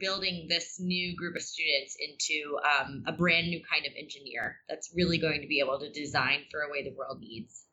building 0.04 0.47
this 0.49 0.80
new 0.80 1.16
group 1.16 1.36
of 1.36 1.41
students 1.41 1.95
into 1.97 2.58
um, 2.68 3.04
a 3.08 3.14
brand 3.14 3.47
new 3.47 3.62
kind 3.72 3.86
of 3.86 3.93
engineer 3.97 4.58
that's 4.68 4.91
really 4.93 5.18
going 5.18 5.41
to 5.41 5.47
be 5.47 5.62
able 5.62 5.80
to 5.80 5.89
design 5.91 6.41
for 6.51 6.60
a 6.60 6.70
way 6.70 6.84
the 6.84 6.93
world 6.97 7.22
needs. 7.22 7.64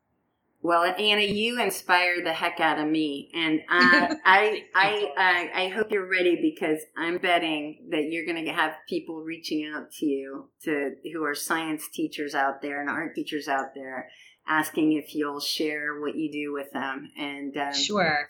Well, 0.63 0.85
Anna, 0.85 1.23
you 1.23 1.61
inspire 1.61 2.23
the 2.23 2.35
heck 2.35 2.61
out 2.61 2.79
of 2.79 2.87
me, 2.87 3.31
and 3.35 3.61
uh, 3.61 4.15
I, 4.25 4.65
I, 4.75 5.13
I, 5.17 5.51
I 5.65 5.69
hope 5.69 5.91
you're 5.91 6.09
ready 6.09 6.39
because 6.41 6.81
I'm 6.97 7.19
betting 7.19 7.89
that 7.91 8.11
you're 8.11 8.27
going 8.27 8.45
to 8.45 8.53
have 8.53 8.75
people 8.89 9.23
reaching 9.23 9.73
out 9.75 9.91
to 9.93 10.07
you 10.07 10.51
to 10.65 10.97
who 11.13 11.25
are 11.25 11.35
science 11.35 11.89
teachers 11.93 12.35
out 12.35 12.61
there 12.61 12.81
and 12.81 12.91
art 12.91 13.15
teachers 13.15 13.49
out 13.49 13.75
there, 13.75 14.11
asking 14.47 14.93
if 14.93 15.15
you'll 15.15 15.41
share 15.41 15.99
what 15.99 16.15
you 16.15 16.31
do 16.31 16.53
with 16.53 16.71
them. 16.73 17.11
And 17.19 17.57
um, 17.57 17.75
Sure. 17.75 18.27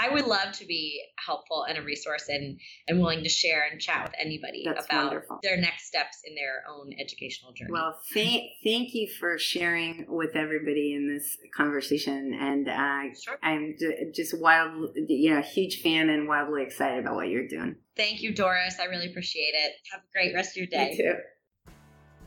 I 0.00 0.08
would 0.14 0.24
love 0.24 0.52
to 0.54 0.64
be 0.64 1.02
helpful 1.24 1.64
and 1.68 1.76
a 1.76 1.82
resource 1.82 2.24
and, 2.28 2.58
and 2.88 2.98
willing 3.00 3.22
to 3.22 3.28
share 3.28 3.64
and 3.70 3.78
chat 3.78 4.04
with 4.04 4.14
anybody 4.18 4.62
That's 4.64 4.86
about 4.86 5.04
wonderful. 5.06 5.38
their 5.42 5.58
next 5.58 5.86
steps 5.88 6.22
in 6.24 6.34
their 6.34 6.62
own 6.72 6.92
educational 6.98 7.52
journey. 7.52 7.70
Well, 7.72 7.98
thank 8.14 8.44
thank 8.64 8.94
you 8.94 9.08
for 9.18 9.36
sharing 9.38 10.06
with 10.08 10.36
everybody 10.36 10.94
in 10.94 11.12
this 11.12 11.36
conversation, 11.54 12.32
and 12.40 12.68
uh, 12.68 13.14
Sure. 13.22 13.38
I'm 13.42 13.74
j- 13.78 14.10
just 14.14 14.40
wild, 14.40 14.96
you 15.08 15.34
know, 15.34 15.42
huge 15.42 15.82
fan 15.82 16.08
and 16.08 16.26
wildly 16.26 16.62
excited 16.62 17.00
about 17.00 17.16
what 17.16 17.28
you're 17.28 17.46
doing. 17.48 17.76
Thank 17.96 18.22
you, 18.22 18.34
Doris. 18.34 18.76
I 18.80 18.84
really 18.86 19.10
appreciate 19.10 19.52
it. 19.54 19.72
Have 19.92 20.00
a 20.00 20.12
great 20.14 20.34
rest 20.34 20.52
of 20.52 20.56
your 20.56 20.66
day. 20.66 20.94
You 20.98 21.12
too. 21.12 21.14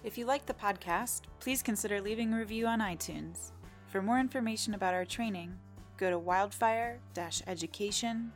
If 0.04 0.18
you 0.18 0.26
like 0.26 0.46
the 0.46 0.54
podcast, 0.54 1.22
please 1.40 1.64
consider 1.64 2.02
leaving 2.02 2.34
a 2.34 2.38
review 2.38 2.68
on 2.68 2.80
iTunes. 2.82 3.52
For 3.88 4.02
more 4.02 4.20
information 4.20 4.74
about 4.74 4.94
our 4.94 5.06
training, 5.06 5.58
go 5.98 6.10
to 6.10 6.18
wildfire 6.20 7.00
education.org. 7.48 8.32